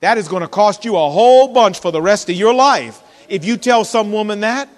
That 0.00 0.18
is 0.18 0.28
going 0.28 0.42
to 0.42 0.48
cost 0.48 0.84
you 0.84 0.96
a 0.96 1.10
whole 1.10 1.52
bunch 1.52 1.80
for 1.80 1.90
the 1.90 2.02
rest 2.02 2.28
of 2.28 2.36
your 2.36 2.52
life. 2.52 3.02
If 3.28 3.44
you 3.44 3.56
tell 3.56 3.84
some 3.84 4.12
woman 4.12 4.40
that, 4.40 4.68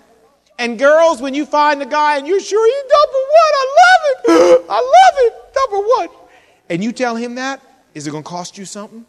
and 0.58 0.78
girls, 0.78 1.22
when 1.22 1.34
you 1.34 1.46
find 1.46 1.80
a 1.80 1.86
guy 1.86 2.18
and 2.18 2.26
you're 2.26 2.40
sure 2.40 2.66
he's 2.66 2.92
number 2.92 3.22
one, 3.30 3.52
I 3.54 3.66
love 3.80 4.60
it. 4.60 4.66
I 4.70 4.80
love 4.80 5.14
it. 5.18 5.34
Number 5.56 5.88
one. 5.88 6.08
And 6.68 6.84
you 6.84 6.92
tell 6.92 7.16
him 7.16 7.36
that, 7.36 7.62
is 7.94 8.06
it 8.06 8.10
going 8.10 8.24
to 8.24 8.28
cost 8.28 8.58
you 8.58 8.64
something? 8.64 9.06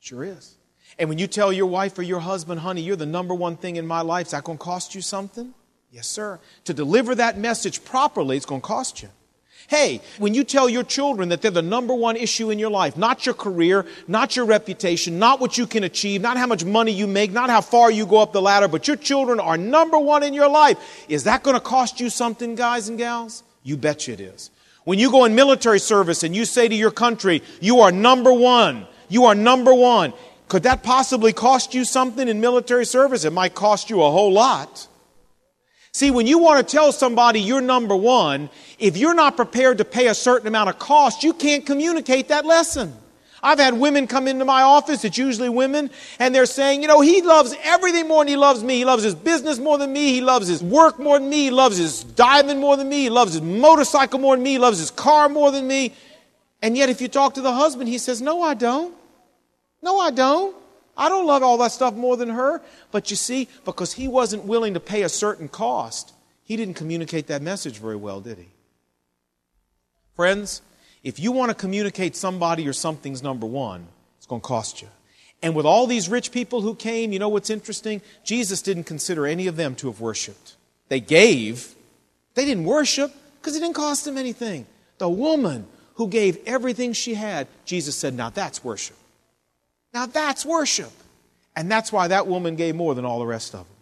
Sure 0.00 0.24
is. 0.24 0.56
And 0.98 1.08
when 1.08 1.18
you 1.18 1.26
tell 1.26 1.52
your 1.52 1.66
wife 1.66 1.98
or 1.98 2.02
your 2.02 2.20
husband, 2.20 2.60
honey, 2.60 2.82
you're 2.82 2.96
the 2.96 3.06
number 3.06 3.34
one 3.34 3.56
thing 3.56 3.76
in 3.76 3.86
my 3.86 4.02
life, 4.02 4.26
is 4.26 4.32
that 4.32 4.44
going 4.44 4.58
to 4.58 4.64
cost 4.64 4.94
you 4.94 5.00
something? 5.00 5.54
Yes, 5.90 6.06
sir. 6.08 6.40
To 6.64 6.74
deliver 6.74 7.14
that 7.14 7.38
message 7.38 7.84
properly, 7.84 8.36
it's 8.36 8.46
going 8.46 8.60
to 8.60 8.66
cost 8.66 9.02
you. 9.02 9.08
Hey, 9.68 10.00
when 10.18 10.34
you 10.34 10.44
tell 10.44 10.68
your 10.68 10.82
children 10.82 11.30
that 11.30 11.40
they're 11.40 11.50
the 11.50 11.62
number 11.62 11.94
one 11.94 12.16
issue 12.16 12.50
in 12.50 12.58
your 12.58 12.70
life, 12.70 12.96
not 12.96 13.24
your 13.24 13.34
career, 13.34 13.86
not 14.08 14.36
your 14.36 14.44
reputation, 14.44 15.18
not 15.18 15.40
what 15.40 15.56
you 15.56 15.66
can 15.66 15.84
achieve, 15.84 16.20
not 16.20 16.36
how 16.36 16.46
much 16.46 16.64
money 16.64 16.92
you 16.92 17.06
make, 17.06 17.32
not 17.32 17.48
how 17.48 17.60
far 17.60 17.90
you 17.90 18.04
go 18.04 18.18
up 18.18 18.32
the 18.32 18.42
ladder, 18.42 18.68
but 18.68 18.86
your 18.86 18.96
children 18.96 19.40
are 19.40 19.56
number 19.56 19.98
one 19.98 20.22
in 20.22 20.34
your 20.34 20.48
life, 20.48 21.06
is 21.08 21.24
that 21.24 21.42
going 21.42 21.54
to 21.54 21.60
cost 21.60 22.00
you 22.00 22.10
something, 22.10 22.54
guys 22.54 22.88
and 22.88 22.98
gals? 22.98 23.42
You 23.62 23.76
bet 23.76 24.06
you 24.06 24.14
it 24.14 24.20
is. 24.20 24.50
When 24.84 24.98
you 24.98 25.10
go 25.10 25.24
in 25.24 25.34
military 25.34 25.78
service 25.78 26.22
and 26.24 26.34
you 26.34 26.44
say 26.44 26.66
to 26.68 26.74
your 26.74 26.90
country, 26.90 27.42
you 27.60 27.80
are 27.80 27.92
number 27.92 28.32
one, 28.32 28.86
you 29.08 29.26
are 29.26 29.34
number 29.34 29.72
one, 29.72 30.12
could 30.48 30.64
that 30.64 30.82
possibly 30.82 31.32
cost 31.32 31.72
you 31.72 31.84
something 31.84 32.28
in 32.28 32.40
military 32.40 32.84
service? 32.84 33.24
It 33.24 33.32
might 33.32 33.54
cost 33.54 33.90
you 33.90 34.02
a 34.02 34.10
whole 34.10 34.32
lot. 34.32 34.88
See, 35.94 36.10
when 36.10 36.26
you 36.26 36.38
want 36.38 36.66
to 36.66 36.70
tell 36.76 36.90
somebody 36.90 37.40
you're 37.40 37.60
number 37.60 37.94
one, 37.94 38.48
if 38.78 38.96
you're 38.96 39.14
not 39.14 39.36
prepared 39.36 39.78
to 39.78 39.84
pay 39.84 40.08
a 40.08 40.14
certain 40.14 40.48
amount 40.48 40.70
of 40.70 40.78
cost, 40.78 41.22
you 41.22 41.34
can't 41.34 41.66
communicate 41.66 42.28
that 42.28 42.46
lesson. 42.46 42.94
I've 43.42 43.58
had 43.58 43.74
women 43.74 44.06
come 44.06 44.26
into 44.26 44.44
my 44.44 44.62
office, 44.62 45.04
it's 45.04 45.18
usually 45.18 45.48
women, 45.48 45.90
and 46.18 46.34
they're 46.34 46.46
saying, 46.46 46.80
you 46.80 46.88
know, 46.88 47.00
he 47.00 47.20
loves 47.22 47.54
everything 47.62 48.08
more 48.08 48.24
than 48.24 48.28
he 48.28 48.36
loves 48.36 48.62
me. 48.62 48.76
He 48.76 48.84
loves 48.84 49.02
his 49.02 49.16
business 49.16 49.58
more 49.58 49.76
than 49.76 49.92
me. 49.92 50.12
He 50.12 50.20
loves 50.22 50.46
his 50.46 50.62
work 50.62 50.98
more 50.98 51.18
than 51.18 51.28
me. 51.28 51.44
He 51.44 51.50
loves 51.50 51.76
his 51.76 52.04
diamond 52.04 52.60
more 52.60 52.76
than 52.76 52.88
me. 52.88 53.02
He 53.02 53.10
loves 53.10 53.32
his 53.34 53.42
motorcycle 53.42 54.20
more 54.20 54.36
than 54.36 54.44
me. 54.44 54.52
He 54.52 54.58
loves 54.58 54.78
his 54.78 54.92
car 54.92 55.28
more 55.28 55.50
than 55.50 55.66
me. 55.66 55.92
And 56.62 56.76
yet, 56.76 56.88
if 56.88 57.00
you 57.00 57.08
talk 57.08 57.34
to 57.34 57.42
the 57.42 57.52
husband, 57.52 57.88
he 57.88 57.98
says, 57.98 58.22
no, 58.22 58.40
I 58.40 58.54
don't. 58.54 58.94
No, 59.82 59.98
I 59.98 60.12
don't. 60.12 60.56
I 60.96 61.08
don't 61.08 61.26
love 61.26 61.42
all 61.42 61.58
that 61.58 61.72
stuff 61.72 61.94
more 61.94 62.16
than 62.16 62.30
her. 62.30 62.60
But 62.90 63.10
you 63.10 63.16
see, 63.16 63.48
because 63.64 63.94
he 63.94 64.08
wasn't 64.08 64.44
willing 64.44 64.74
to 64.74 64.80
pay 64.80 65.02
a 65.02 65.08
certain 65.08 65.48
cost, 65.48 66.12
he 66.44 66.56
didn't 66.56 66.74
communicate 66.74 67.28
that 67.28 67.42
message 67.42 67.78
very 67.78 67.96
well, 67.96 68.20
did 68.20 68.38
he? 68.38 68.48
Friends, 70.14 70.62
if 71.02 71.18
you 71.18 71.32
want 71.32 71.50
to 71.50 71.54
communicate 71.54 72.14
somebody 72.14 72.68
or 72.68 72.72
something's 72.72 73.22
number 73.22 73.46
one, 73.46 73.86
it's 74.18 74.26
going 74.26 74.40
to 74.40 74.46
cost 74.46 74.82
you. 74.82 74.88
And 75.42 75.56
with 75.56 75.66
all 75.66 75.86
these 75.86 76.08
rich 76.08 76.30
people 76.30 76.60
who 76.60 76.74
came, 76.74 77.12
you 77.12 77.18
know 77.18 77.28
what's 77.28 77.50
interesting? 77.50 78.00
Jesus 78.24 78.62
didn't 78.62 78.84
consider 78.84 79.26
any 79.26 79.48
of 79.48 79.56
them 79.56 79.74
to 79.76 79.88
have 79.88 80.00
worshiped. 80.00 80.56
They 80.88 81.00
gave, 81.00 81.74
they 82.34 82.44
didn't 82.44 82.64
worship 82.64 83.12
because 83.40 83.56
it 83.56 83.60
didn't 83.60 83.74
cost 83.74 84.04
them 84.04 84.16
anything. 84.16 84.66
The 84.98 85.08
woman 85.08 85.66
who 85.94 86.06
gave 86.06 86.38
everything 86.46 86.92
she 86.92 87.14
had, 87.14 87.48
Jesus 87.64 87.96
said, 87.96 88.14
Now 88.14 88.30
that's 88.30 88.62
worship. 88.62 88.96
Now 89.92 90.06
that's 90.06 90.44
worship. 90.44 90.90
And 91.54 91.70
that's 91.70 91.92
why 91.92 92.08
that 92.08 92.26
woman 92.26 92.56
gave 92.56 92.74
more 92.74 92.94
than 92.94 93.04
all 93.04 93.18
the 93.18 93.26
rest 93.26 93.54
of 93.54 93.66
them. 93.66 93.76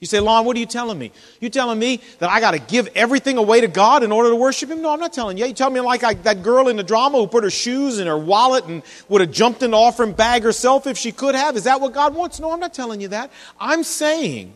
You 0.00 0.06
say, 0.06 0.20
Lon, 0.20 0.44
what 0.44 0.54
are 0.56 0.60
you 0.60 0.66
telling 0.66 0.98
me? 0.98 1.12
You 1.40 1.48
telling 1.48 1.78
me 1.78 2.02
that 2.18 2.28
I 2.28 2.40
got 2.40 2.50
to 2.50 2.58
give 2.58 2.88
everything 2.94 3.38
away 3.38 3.62
to 3.62 3.68
God 3.68 4.02
in 4.02 4.12
order 4.12 4.28
to 4.28 4.36
worship 4.36 4.68
Him? 4.68 4.82
No, 4.82 4.90
I'm 4.90 5.00
not 5.00 5.14
telling 5.14 5.38
you. 5.38 5.46
You 5.46 5.54
tell 5.54 5.70
me 5.70 5.80
like 5.80 6.04
I, 6.04 6.12
that 6.14 6.42
girl 6.42 6.68
in 6.68 6.76
the 6.76 6.82
drama 6.82 7.16
who 7.16 7.26
put 7.26 7.42
her 7.42 7.50
shoes 7.50 7.98
in 7.98 8.06
her 8.06 8.18
wallet 8.18 8.66
and 8.66 8.82
would 9.08 9.22
have 9.22 9.30
jumped 9.30 9.62
in 9.62 9.70
the 9.70 9.78
offering 9.78 10.12
bag 10.12 10.42
herself 10.42 10.86
if 10.86 10.98
she 10.98 11.10
could 11.10 11.34
have. 11.34 11.56
Is 11.56 11.64
that 11.64 11.80
what 11.80 11.94
God 11.94 12.14
wants? 12.14 12.38
No, 12.38 12.52
I'm 12.52 12.60
not 12.60 12.74
telling 12.74 13.00
you 13.00 13.08
that. 13.08 13.30
I'm 13.58 13.82
saying 13.82 14.52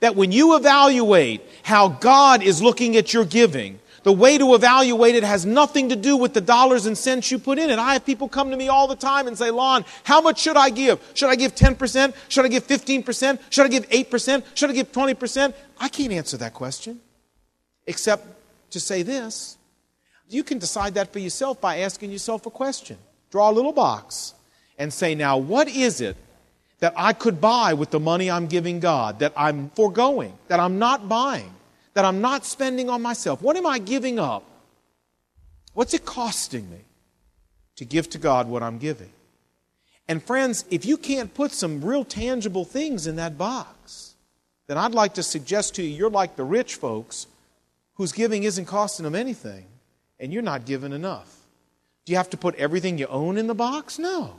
that 0.00 0.16
when 0.16 0.32
you 0.32 0.56
evaluate 0.56 1.42
how 1.62 1.88
God 1.88 2.42
is 2.42 2.60
looking 2.60 2.96
at 2.96 3.12
your 3.12 3.24
giving, 3.24 3.78
the 4.02 4.12
way 4.12 4.38
to 4.38 4.54
evaluate 4.54 5.14
it 5.14 5.24
has 5.24 5.44
nothing 5.44 5.88
to 5.88 5.96
do 5.96 6.16
with 6.16 6.34
the 6.34 6.40
dollars 6.40 6.86
and 6.86 6.96
cents 6.96 7.30
you 7.30 7.38
put 7.38 7.58
in 7.58 7.70
it. 7.70 7.78
I 7.78 7.94
have 7.94 8.06
people 8.06 8.28
come 8.28 8.50
to 8.50 8.56
me 8.56 8.68
all 8.68 8.86
the 8.86 8.96
time 8.96 9.26
and 9.26 9.36
say, 9.36 9.50
Lon, 9.50 9.84
how 10.04 10.20
much 10.20 10.40
should 10.40 10.56
I 10.56 10.70
give? 10.70 11.00
Should 11.14 11.28
I 11.28 11.36
give 11.36 11.54
10%? 11.54 12.14
Should 12.28 12.44
I 12.44 12.48
give 12.48 12.66
15%? 12.66 13.38
Should 13.50 13.66
I 13.66 13.68
give 13.68 13.88
8%? 13.88 14.44
Should 14.54 14.70
I 14.70 14.72
give 14.72 14.92
20%? 14.92 15.54
I 15.78 15.88
can't 15.88 16.12
answer 16.12 16.36
that 16.38 16.54
question 16.54 17.00
except 17.86 18.26
to 18.70 18.80
say 18.80 19.02
this. 19.02 19.56
You 20.28 20.44
can 20.44 20.58
decide 20.58 20.94
that 20.94 21.12
for 21.12 21.18
yourself 21.18 21.60
by 21.60 21.78
asking 21.78 22.10
yourself 22.10 22.46
a 22.46 22.50
question. 22.50 22.98
Draw 23.30 23.50
a 23.50 23.52
little 23.52 23.72
box 23.72 24.34
and 24.78 24.92
say, 24.92 25.14
now, 25.14 25.38
what 25.38 25.68
is 25.68 26.00
it 26.00 26.16
that 26.80 26.92
I 26.96 27.12
could 27.12 27.40
buy 27.40 27.74
with 27.74 27.90
the 27.90 27.98
money 27.98 28.30
I'm 28.30 28.46
giving 28.46 28.78
God, 28.78 29.18
that 29.20 29.32
I'm 29.36 29.70
foregoing, 29.70 30.38
that 30.48 30.60
I'm 30.60 30.78
not 30.78 31.08
buying? 31.08 31.52
That 31.98 32.04
I'm 32.04 32.20
not 32.20 32.46
spending 32.46 32.88
on 32.88 33.02
myself? 33.02 33.42
What 33.42 33.56
am 33.56 33.66
I 33.66 33.80
giving 33.80 34.20
up? 34.20 34.44
What's 35.74 35.94
it 35.94 36.04
costing 36.04 36.70
me 36.70 36.78
to 37.74 37.84
give 37.84 38.08
to 38.10 38.18
God 38.18 38.46
what 38.46 38.62
I'm 38.62 38.78
giving? 38.78 39.10
And 40.06 40.22
friends, 40.22 40.64
if 40.70 40.86
you 40.86 40.96
can't 40.96 41.34
put 41.34 41.50
some 41.50 41.84
real 41.84 42.04
tangible 42.04 42.64
things 42.64 43.08
in 43.08 43.16
that 43.16 43.36
box, 43.36 44.14
then 44.68 44.78
I'd 44.78 44.92
like 44.92 45.14
to 45.14 45.24
suggest 45.24 45.74
to 45.74 45.82
you 45.82 45.88
you're 45.88 46.08
like 46.08 46.36
the 46.36 46.44
rich 46.44 46.76
folks 46.76 47.26
whose 47.94 48.12
giving 48.12 48.44
isn't 48.44 48.66
costing 48.66 49.02
them 49.02 49.16
anything, 49.16 49.64
and 50.20 50.32
you're 50.32 50.40
not 50.40 50.66
giving 50.66 50.92
enough. 50.92 51.34
Do 52.04 52.12
you 52.12 52.16
have 52.18 52.30
to 52.30 52.36
put 52.36 52.54
everything 52.54 52.98
you 52.98 53.08
own 53.08 53.36
in 53.38 53.48
the 53.48 53.56
box? 53.56 53.98
No. 53.98 54.36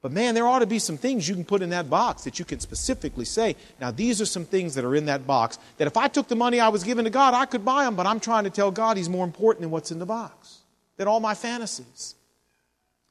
But 0.00 0.12
man, 0.12 0.34
there 0.34 0.46
ought 0.46 0.60
to 0.60 0.66
be 0.66 0.78
some 0.78 0.96
things 0.96 1.28
you 1.28 1.34
can 1.34 1.44
put 1.44 1.60
in 1.60 1.70
that 1.70 1.90
box 1.90 2.22
that 2.22 2.38
you 2.38 2.44
can 2.44 2.60
specifically 2.60 3.24
say, 3.24 3.56
now 3.80 3.90
these 3.90 4.20
are 4.20 4.26
some 4.26 4.44
things 4.44 4.74
that 4.76 4.84
are 4.84 4.94
in 4.94 5.06
that 5.06 5.26
box 5.26 5.58
that 5.78 5.88
if 5.88 5.96
I 5.96 6.06
took 6.06 6.28
the 6.28 6.36
money 6.36 6.60
I 6.60 6.68
was 6.68 6.84
given 6.84 7.04
to 7.04 7.10
God, 7.10 7.34
I 7.34 7.46
could 7.46 7.64
buy 7.64 7.84
them, 7.84 7.96
but 7.96 8.06
I'm 8.06 8.20
trying 8.20 8.44
to 8.44 8.50
tell 8.50 8.70
God 8.70 8.96
He's 8.96 9.08
more 9.08 9.24
important 9.24 9.62
than 9.62 9.70
what's 9.70 9.90
in 9.90 9.98
the 9.98 10.06
box, 10.06 10.58
than 10.96 11.08
all 11.08 11.18
my 11.18 11.34
fantasies. 11.34 12.14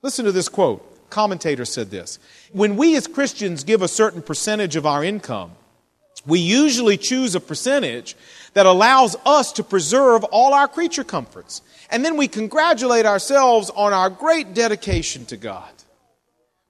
Listen 0.02 0.26
to 0.26 0.32
this 0.32 0.50
quote. 0.50 0.94
Commentator 1.10 1.64
said 1.66 1.90
this 1.90 2.20
When 2.52 2.76
we 2.76 2.96
as 2.96 3.08
Christians 3.08 3.64
give 3.64 3.82
a 3.82 3.88
certain 3.88 4.22
percentage 4.22 4.76
of 4.76 4.86
our 4.86 5.04
income, 5.04 5.52
we 6.26 6.40
usually 6.40 6.98
choose 6.98 7.36
a 7.36 7.40
percentage 7.40 8.16
that 8.54 8.66
allows 8.66 9.16
us 9.26 9.52
to 9.54 9.64
preserve 9.64 10.24
all 10.26 10.54
our 10.54 10.68
creature 10.68 11.04
comforts. 11.04 11.62
And 11.90 12.04
then 12.04 12.18
we 12.18 12.28
congratulate 12.28 13.06
ourselves 13.06 13.70
on 13.70 13.94
our 13.94 14.10
great 14.10 14.54
dedication 14.54 15.26
to 15.28 15.38
God. 15.38 15.70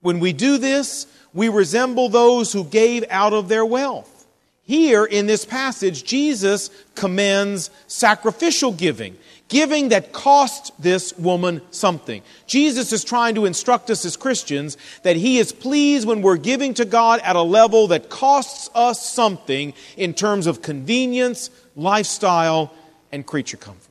When 0.00 0.20
we 0.20 0.32
do 0.32 0.58
this, 0.58 1.06
we 1.34 1.48
resemble 1.48 2.08
those 2.08 2.52
who 2.52 2.64
gave 2.64 3.04
out 3.10 3.32
of 3.32 3.48
their 3.48 3.64
wealth. 3.64 4.26
Here 4.62 5.04
in 5.04 5.26
this 5.26 5.44
passage, 5.44 6.04
Jesus 6.04 6.70
commends 6.94 7.70
sacrificial 7.86 8.70
giving, 8.70 9.16
giving 9.48 9.88
that 9.88 10.12
cost 10.12 10.72
this 10.78 11.16
woman 11.16 11.62
something. 11.70 12.22
Jesus 12.46 12.92
is 12.92 13.02
trying 13.02 13.34
to 13.36 13.46
instruct 13.46 13.88
us 13.88 14.04
as 14.04 14.16
Christians 14.16 14.76
that 15.04 15.16
He 15.16 15.38
is 15.38 15.52
pleased 15.52 16.06
when 16.06 16.20
we're 16.20 16.36
giving 16.36 16.74
to 16.74 16.84
God 16.84 17.20
at 17.20 17.34
a 17.34 17.42
level 17.42 17.88
that 17.88 18.10
costs 18.10 18.68
us 18.74 19.10
something 19.10 19.72
in 19.96 20.12
terms 20.12 20.46
of 20.46 20.60
convenience, 20.60 21.50
lifestyle, 21.74 22.72
and 23.10 23.24
creature 23.24 23.56
comfort. 23.56 23.88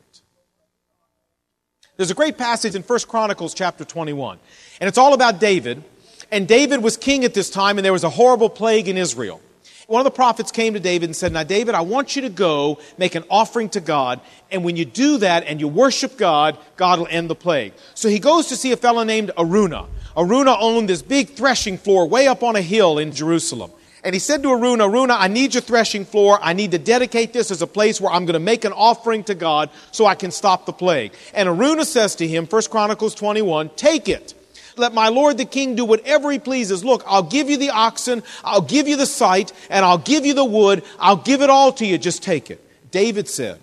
There's 1.97 2.11
a 2.11 2.15
great 2.15 2.37
passage 2.37 2.75
in 2.75 2.83
1 2.83 2.99
Chronicles 3.07 3.55
chapter 3.55 3.83
21, 3.83 4.37
and 4.79 4.87
it's 4.87 4.99
all 4.99 5.15
about 5.15 5.39
David 5.39 5.83
and 6.31 6.47
David 6.47 6.83
was 6.83 6.97
king 6.97 7.23
at 7.23 7.33
this 7.33 7.49
time, 7.49 7.77
and 7.77 7.85
there 7.85 7.93
was 7.93 8.03
a 8.03 8.09
horrible 8.09 8.49
plague 8.49 8.87
in 8.87 8.97
Israel. 8.97 9.41
One 9.87 10.01
of 10.01 10.03
the 10.03 10.11
prophets 10.11 10.51
came 10.51 10.73
to 10.73 10.81
David 10.81 11.07
and 11.07 11.15
said, 11.15 11.31
Now, 11.31 11.43
David, 11.43 11.73
I 11.73 11.81
want 11.81 12.17
you 12.17 12.23
to 12.23 12.29
go 12.29 12.79
make 12.97 13.15
an 13.15 13.23
offering 13.29 13.69
to 13.69 13.79
God. 13.79 14.19
And 14.51 14.65
when 14.65 14.75
you 14.75 14.83
do 14.83 15.19
that 15.19 15.45
and 15.45 15.61
you 15.61 15.69
worship 15.69 16.17
God, 16.17 16.57
God 16.75 16.99
will 16.99 17.07
end 17.09 17.29
the 17.29 17.35
plague. 17.35 17.73
So 17.93 18.09
he 18.09 18.19
goes 18.19 18.47
to 18.47 18.57
see 18.57 18.73
a 18.73 18.77
fellow 18.77 19.03
named 19.03 19.31
Araunah. 19.37 19.87
Araunah 20.17 20.57
owned 20.59 20.89
this 20.89 21.01
big 21.01 21.29
threshing 21.29 21.77
floor 21.77 22.05
way 22.05 22.27
up 22.27 22.43
on 22.43 22.57
a 22.57 22.61
hill 22.61 22.97
in 22.97 23.13
Jerusalem. 23.13 23.71
And 24.03 24.13
he 24.13 24.19
said 24.19 24.43
to 24.43 24.49
Araunah, 24.49 24.89
Araunah, 24.89 25.15
I 25.17 25.29
need 25.29 25.53
your 25.53 25.61
threshing 25.61 26.03
floor. 26.03 26.37
I 26.41 26.51
need 26.51 26.71
to 26.71 26.79
dedicate 26.79 27.31
this 27.31 27.49
as 27.49 27.61
a 27.61 27.67
place 27.67 28.01
where 28.01 28.11
I'm 28.11 28.25
going 28.25 28.33
to 28.33 28.39
make 28.39 28.65
an 28.65 28.73
offering 28.73 29.23
to 29.25 29.35
God 29.35 29.69
so 29.91 30.05
I 30.05 30.15
can 30.15 30.31
stop 30.31 30.65
the 30.65 30.73
plague. 30.73 31.13
And 31.33 31.47
Araunah 31.47 31.85
says 31.85 32.15
to 32.15 32.27
him, 32.27 32.45
1 32.45 32.61
Chronicles 32.69 33.15
21, 33.15 33.69
take 33.75 34.09
it 34.09 34.33
let 34.77 34.93
my 34.93 35.09
lord 35.09 35.37
the 35.37 35.45
king 35.45 35.75
do 35.75 35.85
whatever 35.85 36.31
he 36.31 36.39
pleases. 36.39 36.83
Look, 36.83 37.03
I'll 37.05 37.23
give 37.23 37.49
you 37.49 37.57
the 37.57 37.69
oxen, 37.69 38.23
I'll 38.43 38.61
give 38.61 38.87
you 38.87 38.95
the 38.95 39.05
site, 39.05 39.51
and 39.69 39.85
I'll 39.85 39.97
give 39.97 40.25
you 40.25 40.33
the 40.33 40.45
wood. 40.45 40.83
I'll 40.99 41.17
give 41.17 41.41
it 41.41 41.49
all 41.49 41.71
to 41.73 41.85
you. 41.85 41.97
Just 41.97 42.23
take 42.23 42.51
it. 42.51 42.63
David 42.91 43.27
said, 43.27 43.59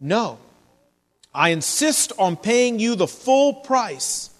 No. 0.00 0.38
I 1.32 1.50
insist 1.50 2.12
on 2.18 2.36
paying 2.36 2.80
you 2.80 2.96
the 2.96 3.06
full 3.06 3.54
price. 3.54 4.30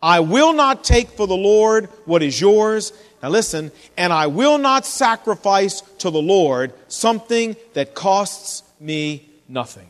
I 0.00 0.20
will 0.20 0.52
not 0.52 0.84
take 0.84 1.10
for 1.10 1.26
the 1.26 1.36
Lord 1.36 1.86
what 2.04 2.22
is 2.22 2.40
yours. 2.40 2.92
Now 3.22 3.30
listen, 3.30 3.72
and 3.96 4.12
I 4.12 4.28
will 4.28 4.58
not 4.58 4.86
sacrifice 4.86 5.80
to 5.98 6.10
the 6.10 6.22
Lord 6.22 6.72
something 6.86 7.56
that 7.72 7.94
costs 7.94 8.62
me 8.78 9.28
nothing. 9.48 9.88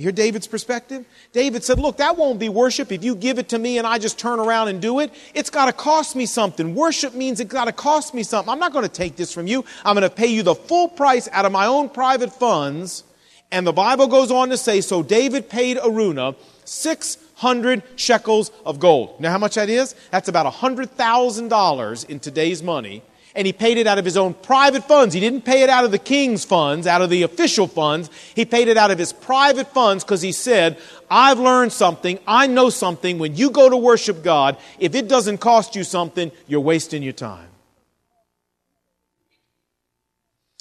You 0.00 0.04
hear 0.04 0.12
David's 0.12 0.46
perspective? 0.46 1.04
David 1.32 1.62
said, 1.62 1.78
Look, 1.78 1.98
that 1.98 2.16
won't 2.16 2.38
be 2.38 2.48
worship 2.48 2.90
if 2.90 3.04
you 3.04 3.14
give 3.14 3.38
it 3.38 3.50
to 3.50 3.58
me 3.58 3.76
and 3.76 3.86
I 3.86 3.98
just 3.98 4.18
turn 4.18 4.40
around 4.40 4.68
and 4.68 4.80
do 4.80 5.00
it. 5.00 5.12
It's 5.34 5.50
got 5.50 5.66
to 5.66 5.74
cost 5.74 6.16
me 6.16 6.24
something. 6.24 6.74
Worship 6.74 7.12
means 7.12 7.38
it's 7.38 7.52
got 7.52 7.66
to 7.66 7.72
cost 7.72 8.14
me 8.14 8.22
something. 8.22 8.50
I'm 8.50 8.58
not 8.58 8.72
going 8.72 8.86
to 8.86 8.90
take 8.90 9.16
this 9.16 9.30
from 9.30 9.46
you. 9.46 9.62
I'm 9.84 9.94
going 9.94 10.08
to 10.08 10.16
pay 10.16 10.28
you 10.28 10.42
the 10.42 10.54
full 10.54 10.88
price 10.88 11.28
out 11.32 11.44
of 11.44 11.52
my 11.52 11.66
own 11.66 11.90
private 11.90 12.32
funds. 12.32 13.04
And 13.50 13.66
the 13.66 13.74
Bible 13.74 14.06
goes 14.06 14.30
on 14.30 14.48
to 14.48 14.56
say, 14.56 14.80
So 14.80 15.02
David 15.02 15.50
paid 15.50 15.76
Araunah 15.76 16.34
600 16.64 17.82
shekels 17.96 18.52
of 18.64 18.80
gold. 18.80 19.20
Now, 19.20 19.32
how 19.32 19.38
much 19.38 19.56
that 19.56 19.68
is? 19.68 19.94
That's 20.12 20.28
about 20.28 20.50
$100,000 20.50 22.08
in 22.08 22.20
today's 22.20 22.62
money 22.62 23.02
and 23.34 23.46
he 23.46 23.52
paid 23.52 23.78
it 23.78 23.86
out 23.86 23.98
of 23.98 24.04
his 24.04 24.16
own 24.16 24.34
private 24.34 24.84
funds. 24.84 25.14
He 25.14 25.20
didn't 25.20 25.42
pay 25.42 25.62
it 25.62 25.70
out 25.70 25.84
of 25.84 25.90
the 25.90 25.98
king's 25.98 26.44
funds, 26.44 26.86
out 26.86 27.02
of 27.02 27.10
the 27.10 27.22
official 27.22 27.66
funds. 27.66 28.10
He 28.34 28.44
paid 28.44 28.68
it 28.68 28.76
out 28.76 28.90
of 28.90 28.98
his 28.98 29.12
private 29.12 29.68
funds 29.72 30.04
because 30.04 30.22
he 30.22 30.32
said, 30.32 30.78
I've 31.10 31.38
learned 31.38 31.72
something. 31.72 32.18
I 32.26 32.46
know 32.46 32.70
something. 32.70 33.18
When 33.18 33.36
you 33.36 33.50
go 33.50 33.68
to 33.68 33.76
worship 33.76 34.22
God, 34.22 34.56
if 34.78 34.94
it 34.94 35.08
doesn't 35.08 35.38
cost 35.38 35.76
you 35.76 35.84
something, 35.84 36.32
you're 36.46 36.60
wasting 36.60 37.02
your 37.02 37.12
time. 37.12 37.48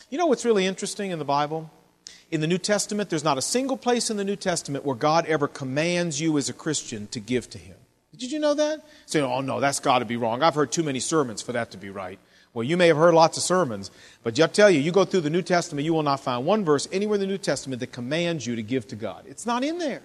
You 0.09 0.17
know 0.17 0.25
what's 0.25 0.45
really 0.45 0.65
interesting 0.65 1.11
in 1.11 1.19
the 1.19 1.25
Bible? 1.25 1.69
In 2.31 2.41
the 2.41 2.47
New 2.47 2.57
Testament, 2.57 3.09
there's 3.09 3.23
not 3.23 3.37
a 3.37 3.41
single 3.41 3.77
place 3.77 4.09
in 4.09 4.17
the 4.17 4.23
New 4.23 4.35
Testament 4.35 4.85
where 4.85 4.95
God 4.95 5.25
ever 5.25 5.47
commands 5.47 6.19
you 6.19 6.37
as 6.37 6.49
a 6.49 6.53
Christian 6.53 7.07
to 7.07 7.19
give 7.19 7.49
to 7.51 7.57
Him. 7.57 7.75
Did 8.15 8.31
you 8.31 8.39
know 8.39 8.53
that? 8.55 8.85
Say, 9.05 9.21
oh 9.21 9.41
no, 9.41 9.59
that's 9.59 9.79
got 9.79 9.99
to 9.99 10.05
be 10.05 10.17
wrong. 10.17 10.43
I've 10.43 10.55
heard 10.55 10.71
too 10.71 10.83
many 10.83 10.99
sermons 10.99 11.41
for 11.41 11.53
that 11.53 11.71
to 11.71 11.77
be 11.77 11.89
right. 11.89 12.19
Well, 12.53 12.63
you 12.63 12.77
may 12.77 12.87
have 12.87 12.97
heard 12.97 13.13
lots 13.13 13.37
of 13.37 13.43
sermons, 13.43 13.91
but 14.23 14.39
I'll 14.39 14.47
tell 14.47 14.71
you, 14.71 14.79
you 14.79 14.91
go 14.91 15.05
through 15.05 15.21
the 15.21 15.29
New 15.29 15.43
Testament, 15.43 15.85
you 15.85 15.93
will 15.93 16.03
not 16.03 16.19
find 16.19 16.45
one 16.45 16.65
verse 16.65 16.87
anywhere 16.91 17.15
in 17.15 17.21
the 17.21 17.27
New 17.27 17.37
Testament 17.37 17.79
that 17.81 17.91
commands 17.91 18.45
you 18.45 18.55
to 18.55 18.63
give 18.63 18.87
to 18.87 18.95
God. 18.95 19.25
It's 19.27 19.45
not 19.45 19.63
in 19.63 19.77
there. 19.77 20.01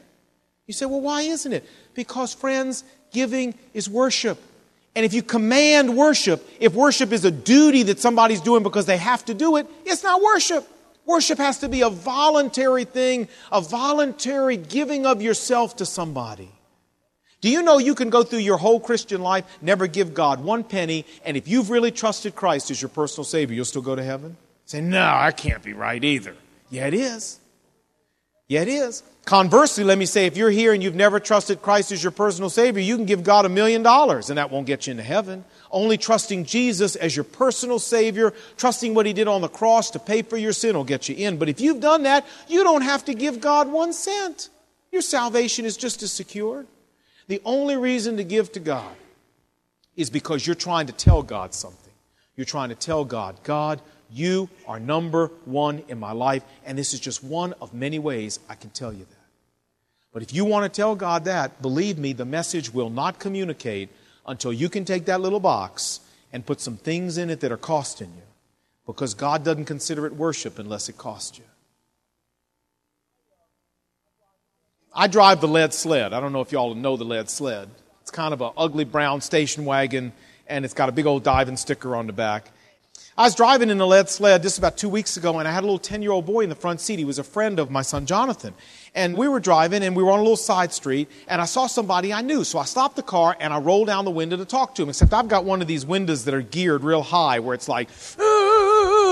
You 0.67 0.75
say, 0.75 0.87
well, 0.87 1.01
why 1.01 1.23
isn't 1.23 1.53
it? 1.53 1.69
Because, 1.95 2.35
friends, 2.35 2.85
giving 3.13 3.55
is 3.73 3.89
worship. 3.89 4.39
And 4.95 5.05
if 5.05 5.13
you 5.13 5.23
command 5.23 5.97
worship, 5.97 6.47
if 6.61 6.75
worship 6.75 7.13
is 7.13 7.25
a 7.25 7.31
duty 7.31 7.83
that 7.85 7.99
somebody's 7.99 8.41
doing 8.41 8.63
because 8.63 8.87
they 8.87 8.97
have 8.97 9.25
to 9.25 9.35
do 9.35 9.57
it, 9.57 9.67
it's 9.85 10.03
not 10.03 10.23
worship. 10.23 10.69
Worship 11.07 11.39
has 11.39 11.59
to 11.59 11.69
be 11.69 11.83
a 11.83 11.91
voluntary 11.91 12.85
thing, 12.85 13.29
a 13.53 13.61
voluntary 13.61 14.57
giving 14.57 15.05
of 15.05 15.21
yourself 15.21 15.77
to 15.77 15.87
somebody. 15.87 16.51
Do 17.45 17.51
you 17.51 17.61
know 17.61 17.77
you 17.77 17.95
can 17.95 18.09
go 18.09 18.23
through 18.23 18.39
your 18.39 18.57
whole 18.57 18.81
Christian 18.81 19.21
life, 19.21 19.45
never 19.61 19.87
give 19.87 20.15
God 20.15 20.43
one 20.43 20.65
penny, 20.65 21.05
and 21.27 21.37
if 21.37 21.47
you've 21.47 21.69
really 21.69 21.91
trusted 21.91 22.35
Christ 22.35 22.71
as 22.71 22.81
your 22.81 22.89
personal 22.89 23.23
Savior, 23.27 23.55
you'll 23.55 23.67
still 23.67 23.83
go 23.83 23.95
to 23.95 24.03
heaven? 24.03 24.39
Say, 24.65 24.81
no, 24.81 25.05
I 25.05 25.31
can't 25.31 25.63
be 25.63 25.75
right 25.75 26.03
either. 26.03 26.35
Yeah, 26.71 26.87
it 26.87 26.95
is. 26.95 27.39
Yeah, 28.49 28.63
it 28.63 28.69
is. 28.69 29.03
Conversely, 29.27 29.85
let 29.85 29.99
me 29.99 30.07
say, 30.07 30.25
if 30.25 30.39
you're 30.39 30.49
here 30.49 30.73
and 30.73 30.83
you've 30.83 30.95
never 30.95 31.21
trusted 31.21 31.61
Christ 31.61 31.93
as 31.93 32.03
your 32.03 32.13
personal 32.13 32.49
Savior, 32.49 32.81
you 32.81 32.97
can 32.97 33.05
give 33.05 33.23
God 33.23 33.45
a 33.45 33.51
million 33.51 33.83
dollars 33.83 34.31
and 34.31 34.39
that 34.39 34.51
won't 34.51 34.67
get 34.67 34.87
you 34.87 34.93
into 34.93 35.03
heaven. 35.03 35.45
Only 35.71 35.99
trusting 35.99 36.47
Jesus 36.47 36.97
as 36.97 37.15
your 37.15 37.25
personal 37.25 37.79
Savior, 37.79 38.33
trusting 38.57 38.95
what 38.95 39.05
He 39.05 39.13
did 39.13 39.29
on 39.29 39.43
the 39.43 39.49
cross 39.49 39.91
to 39.91 39.99
pay 39.99 40.23
for 40.23 40.39
your 40.39 40.55
sin 40.55 40.75
will 40.75 40.85
get 40.85 41.11
you 41.11 41.15
in. 41.15 41.37
But 41.37 41.51
if 41.51 41.61
you've 41.61 41.81
done 41.81 42.05
that, 42.05 42.25
you 42.49 42.65
don't 42.65 42.81
have 42.81 43.05
to 43.05 43.13
give 43.13 43.43
God 43.43 43.71
one 43.71 43.93
cent. 43.93 44.49
Your 44.91 45.03
salvation 45.03 45.67
is 45.67 45.77
just 45.77 46.03
as 46.03 46.11
secure. 46.11 46.65
The 47.27 47.41
only 47.45 47.77
reason 47.77 48.17
to 48.19 48.25
give 48.25 48.53
to 48.53 48.61
God 48.61 48.97
is 49.97 50.11
because 50.11 50.47
you're 50.47 50.55
trying 50.55 50.87
to 50.87 50.93
tell 50.93 51.23
God 51.23 51.55
something. 51.55 51.93
You're 52.37 52.45
trying 52.45 52.71
to 52.71 52.75
tell 52.75 53.05
God, 53.05 53.39
God, 53.45 53.81
you 54.11 54.49
are 54.67 54.81
number 54.81 55.29
one 55.45 55.85
in 55.89 55.99
my 55.99 56.13
life, 56.13 56.43
and 56.65 56.77
this 56.77 56.93
is 56.93 57.01
just 57.01 57.23
one 57.23 57.53
of 57.61 57.73
many 57.73 57.99
ways 57.99 58.41
I 58.49 58.55
can 58.55 58.71
tell 58.71 58.93
you 58.93 59.05
that. 59.05 59.25
But 60.13 60.23
if 60.23 60.33
you 60.33 60.45
want 60.45 60.73
to 60.73 60.77
tell 60.77 60.95
God 60.95 61.25
that, 61.25 61.63
believe 61.63 61.99
me, 61.99 62.13
the 62.13 62.25
message 62.25 62.73
will 62.73 62.91
not 62.91 63.19
communicate 63.19 63.89
until 64.27 64.53
you 64.53 64.69
can 64.69 64.85
take 64.85 65.07
that 65.07 65.21
little 65.21 65.41
box 65.41 66.01
and 66.33 66.47
put 66.47 66.61
some 66.61 66.77
things 66.77 67.19
in 67.19 67.31
it 67.31 67.41
that 67.41 67.53
are 67.53 67.57
costing 67.57 68.13
you. 68.17 68.23
Because 68.87 69.15
God 69.15 69.45
doesn't 69.45 69.65
consider 69.65 70.07
it 70.07 70.15
worship 70.15 70.59
unless 70.59 70.89
it 70.89 70.99
costs 70.99 71.39
you. 71.39 71.45
I 74.97 75.09
drive 75.09 75.41
the 75.41 75.49
lead 75.49 75.75
sled. 75.75 76.13
I 76.13 76.21
don't 76.21 76.33
know 76.33 76.41
if 76.41 76.53
y'all 76.53 76.73
know 76.77 76.97
the 76.97 77.05
lead 77.05 77.29
sled. 77.29 77.69
It's 78.03 78.13
kind 78.13 78.33
of 78.33 78.41
an 78.41 78.53
ugly 78.57 78.85
brown 78.85 79.21
station 79.23 79.65
wagon, 79.65 80.13
and 80.47 80.65
it's 80.65 80.75
got 80.75 80.89
a 80.89 80.93
big 80.93 81.05
old 81.05 81.25
diving 81.25 81.57
sticker 81.57 81.97
on 81.97 82.07
the 82.07 82.13
back. 82.13 82.51
I 83.19 83.25
was 83.25 83.35
driving 83.35 83.71
in 83.71 83.79
the 83.79 83.87
lead 83.89 84.09
sled 84.09 84.43
just 84.43 84.57
about 84.57 84.77
two 84.77 84.89
weeks 84.89 85.17
ago, 85.17 85.41
and 85.41 85.49
I 85.49 85.51
had 85.51 85.65
a 85.65 85.67
little 85.67 85.81
10 85.81 86.01
year 86.03 86.13
old 86.13 86.27
boy 86.27 86.43
in 86.43 86.49
the 86.49 86.55
front 86.55 86.81
seat. 86.81 87.01
He 87.01 87.05
was 87.05 87.19
a 87.19 87.25
friend 87.25 87.59
of 87.59 87.73
my 87.73 87.83
son 87.83 88.07
Jonathan. 88.07 88.55
And 88.95 89.17
we 89.17 89.27
were 89.27 89.41
driving, 89.41 89.83
and 89.83 89.97
we 89.97 90.03
were 90.05 90.13
on 90.13 90.21
a 90.21 90.23
little 90.23 90.37
side 90.37 90.73
street, 90.73 91.09
and 91.27 91.41
I 91.41 91.45
saw 91.47 91.67
somebody 91.67 92.13
I 92.13 92.21
knew. 92.21 92.45
So 92.45 92.61
I 92.61 92.65
stopped 92.65 92.95
the 92.95 93.03
car, 93.03 93.37
and 93.41 93.53
I 93.53 93.59
rolled 93.59 93.89
down 93.89 94.05
the 94.05 94.13
window 94.13 94.37
to 94.37 94.45
talk 94.45 94.77
to 94.77 94.83
him. 94.83 94.91
Except 94.91 95.13
I've 95.13 95.27
got 95.27 95.45
one 95.45 95.61
of 95.61 95.67
these 95.67 95.85
windows 95.85 96.25
that 96.27 96.35
are 96.35 96.43
geared 96.43 96.85
real 96.85 97.03
high, 97.03 97.41
where 97.41 97.55
it's 97.55 97.69
like, 97.69 97.89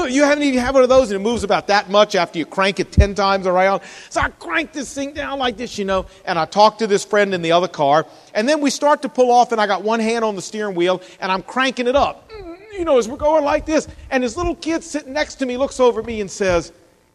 you 0.06 0.22
haven't 0.22 0.44
even 0.44 0.60
had 0.60 0.74
one 0.74 0.82
of 0.82 0.88
those, 0.88 1.10
and 1.10 1.20
it 1.20 1.22
moves 1.22 1.44
about 1.44 1.66
that 1.68 1.90
much 1.90 2.14
after 2.14 2.38
you 2.38 2.46
crank 2.46 2.80
it 2.80 2.92
10 2.92 3.14
times 3.14 3.46
around. 3.46 3.82
So 4.10 4.20
I 4.20 4.28
crank 4.30 4.72
this 4.72 4.92
thing 4.94 5.12
down 5.12 5.38
like 5.38 5.56
this, 5.56 5.78
you 5.78 5.84
know, 5.84 6.06
and 6.24 6.38
I 6.38 6.44
talk 6.44 6.78
to 6.78 6.86
this 6.86 7.04
friend 7.04 7.34
in 7.34 7.42
the 7.42 7.52
other 7.52 7.68
car. 7.68 8.06
And 8.34 8.48
then 8.48 8.60
we 8.60 8.70
start 8.70 9.02
to 9.02 9.08
pull 9.08 9.30
off, 9.30 9.52
and 9.52 9.60
I 9.60 9.66
got 9.66 9.82
one 9.82 10.00
hand 10.00 10.24
on 10.24 10.36
the 10.36 10.42
steering 10.42 10.74
wheel, 10.74 11.02
and 11.20 11.30
I'm 11.30 11.42
cranking 11.42 11.86
it 11.86 11.96
up. 11.96 12.30
Mm, 12.30 12.58
you 12.72 12.84
know, 12.84 12.98
as 12.98 13.08
we're 13.08 13.16
going 13.16 13.44
like 13.44 13.66
this. 13.66 13.88
And 14.10 14.22
this 14.24 14.36
little 14.36 14.54
kid 14.54 14.84
sitting 14.84 15.12
next 15.12 15.36
to 15.36 15.46
me 15.46 15.56
looks 15.56 15.80
over 15.80 16.00
at 16.00 16.06
me 16.06 16.20
and 16.20 16.30
says, 16.30 16.72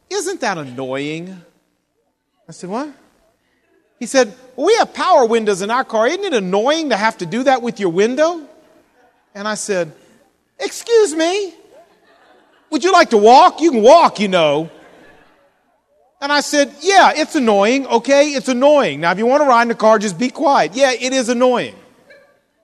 Isn't 0.09 0.41
that 0.41 0.57
annoying? 0.57 1.41
I 2.47 2.51
said, 2.51 2.69
What? 2.69 2.93
He 3.99 4.05
said, 4.05 4.33
well, 4.55 4.67
We 4.67 4.75
have 4.75 4.93
power 4.93 5.25
windows 5.25 5.61
in 5.61 5.71
our 5.71 5.83
car. 5.83 6.07
Isn't 6.07 6.23
it 6.23 6.33
annoying 6.33 6.89
to 6.89 6.97
have 6.97 7.17
to 7.19 7.25
do 7.25 7.43
that 7.43 7.61
with 7.61 7.79
your 7.79 7.89
window? 7.89 8.47
And 9.33 9.47
I 9.47 9.55
said, 9.55 9.93
Excuse 10.59 11.15
me? 11.15 11.53
Would 12.69 12.83
you 12.83 12.91
like 12.91 13.11
to 13.11 13.17
walk? 13.17 13.61
You 13.61 13.71
can 13.71 13.81
walk, 13.81 14.19
you 14.19 14.27
know. 14.27 14.69
And 16.19 16.31
I 16.31 16.41
said, 16.41 16.73
Yeah, 16.81 17.13
it's 17.15 17.35
annoying, 17.35 17.85
okay? 17.87 18.29
It's 18.29 18.47
annoying. 18.47 19.01
Now, 19.01 19.11
if 19.11 19.17
you 19.17 19.25
want 19.25 19.43
to 19.43 19.47
ride 19.47 19.63
in 19.63 19.67
the 19.69 19.75
car, 19.75 19.99
just 19.99 20.17
be 20.17 20.29
quiet. 20.29 20.73
Yeah, 20.75 20.91
it 20.91 21.13
is 21.13 21.29
annoying. 21.29 21.75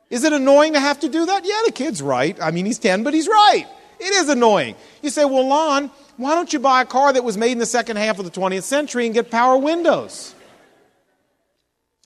Is 0.10 0.24
it 0.24 0.34
annoying 0.34 0.74
to 0.74 0.80
have 0.80 1.00
to 1.02 1.10
do 1.10 1.26
that? 1.26 1.46
Yeah, 1.46 1.60
the 1.66 1.72
kid's 1.72 2.02
right. 2.02 2.38
I 2.42 2.52
mean, 2.52 2.66
he's 2.66 2.80
10, 2.80 3.04
but 3.04 3.13
he's 3.13 3.28
right. 3.28 3.66
It 4.00 4.13
is 4.13 4.30
annoying. 4.30 4.76
You 5.02 5.10
say, 5.10 5.26
Well, 5.26 5.48
Lon, 5.48 5.92
why 6.18 6.36
don't 6.36 6.52
you 6.52 6.60
buy 6.60 6.82
a 6.82 6.86
car 6.86 7.13
that 7.13 7.24
was 7.24 7.38
made 7.38 7.52
in 7.54 7.60
the 7.60 7.66
second 7.66 7.98
half 7.98 8.20
of 8.20 8.26
the 8.26 8.32
20th 8.32 8.63
century 8.63 9.06
and 9.06 9.13
get 9.13 9.32
power 9.32 9.58
windows? 9.58 10.36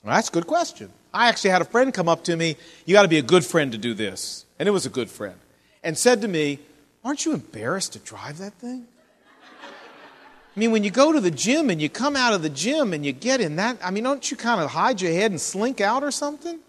Well, 0.03 0.15
that's 0.15 0.29
a 0.29 0.31
good 0.31 0.47
question. 0.47 0.91
I 1.13 1.29
actually 1.29 1.49
had 1.49 1.61
a 1.61 1.65
friend 1.65 1.93
come 1.93 2.07
up 2.07 2.23
to 2.25 2.35
me, 2.35 2.57
You 2.85 2.93
got 2.93 3.01
to 3.03 3.07
be 3.07 3.17
a 3.17 3.23
good 3.23 3.45
friend 3.45 3.71
to 3.71 3.77
do 3.77 3.93
this. 3.93 4.45
And 4.59 4.67
it 4.67 4.71
was 4.71 4.85
a 4.85 4.89
good 4.89 5.09
friend. 5.09 5.35
And 5.83 5.97
said 5.97 6.21
to 6.21 6.27
me, 6.27 6.59
Aren't 7.03 7.25
you 7.25 7.33
embarrassed 7.33 7.93
to 7.93 7.99
drive 7.99 8.37
that 8.39 8.53
thing? 8.53 8.85
I 10.57 10.59
mean, 10.59 10.71
when 10.71 10.83
you 10.83 10.89
go 10.89 11.11
to 11.11 11.21
the 11.21 11.29
gym 11.29 11.69
and 11.69 11.79
you 11.79 11.87
come 11.87 12.15
out 12.15 12.33
of 12.33 12.41
the 12.41 12.49
gym 12.49 12.91
and 12.91 13.05
you 13.05 13.11
get 13.11 13.41
in 13.41 13.57
that, 13.57 13.77
I 13.83 13.91
mean, 13.91 14.03
don't 14.03 14.29
you 14.31 14.35
kind 14.35 14.59
of 14.59 14.71
hide 14.71 14.99
your 14.99 15.11
head 15.11 15.29
and 15.29 15.39
slink 15.39 15.79
out 15.79 16.03
or 16.03 16.09
something? 16.09 16.59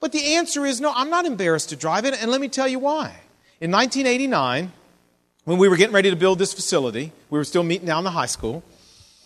But 0.00 0.12
the 0.12 0.34
answer 0.34 0.64
is 0.64 0.80
no, 0.80 0.92
I'm 0.94 1.10
not 1.10 1.26
embarrassed 1.26 1.68
to 1.68 1.76
drive 1.76 2.06
it, 2.06 2.14
and 2.20 2.30
let 2.30 2.40
me 2.40 2.48
tell 2.48 2.66
you 2.66 2.78
why. 2.78 3.20
In 3.60 3.70
1989, 3.70 4.72
when 5.44 5.58
we 5.58 5.68
were 5.68 5.76
getting 5.76 5.94
ready 5.94 6.10
to 6.10 6.16
build 6.16 6.38
this 6.38 6.54
facility, 6.54 7.12
we 7.28 7.38
were 7.38 7.44
still 7.44 7.62
meeting 7.62 7.86
down 7.86 8.04
the 8.04 8.10
high 8.10 8.26
school. 8.26 8.62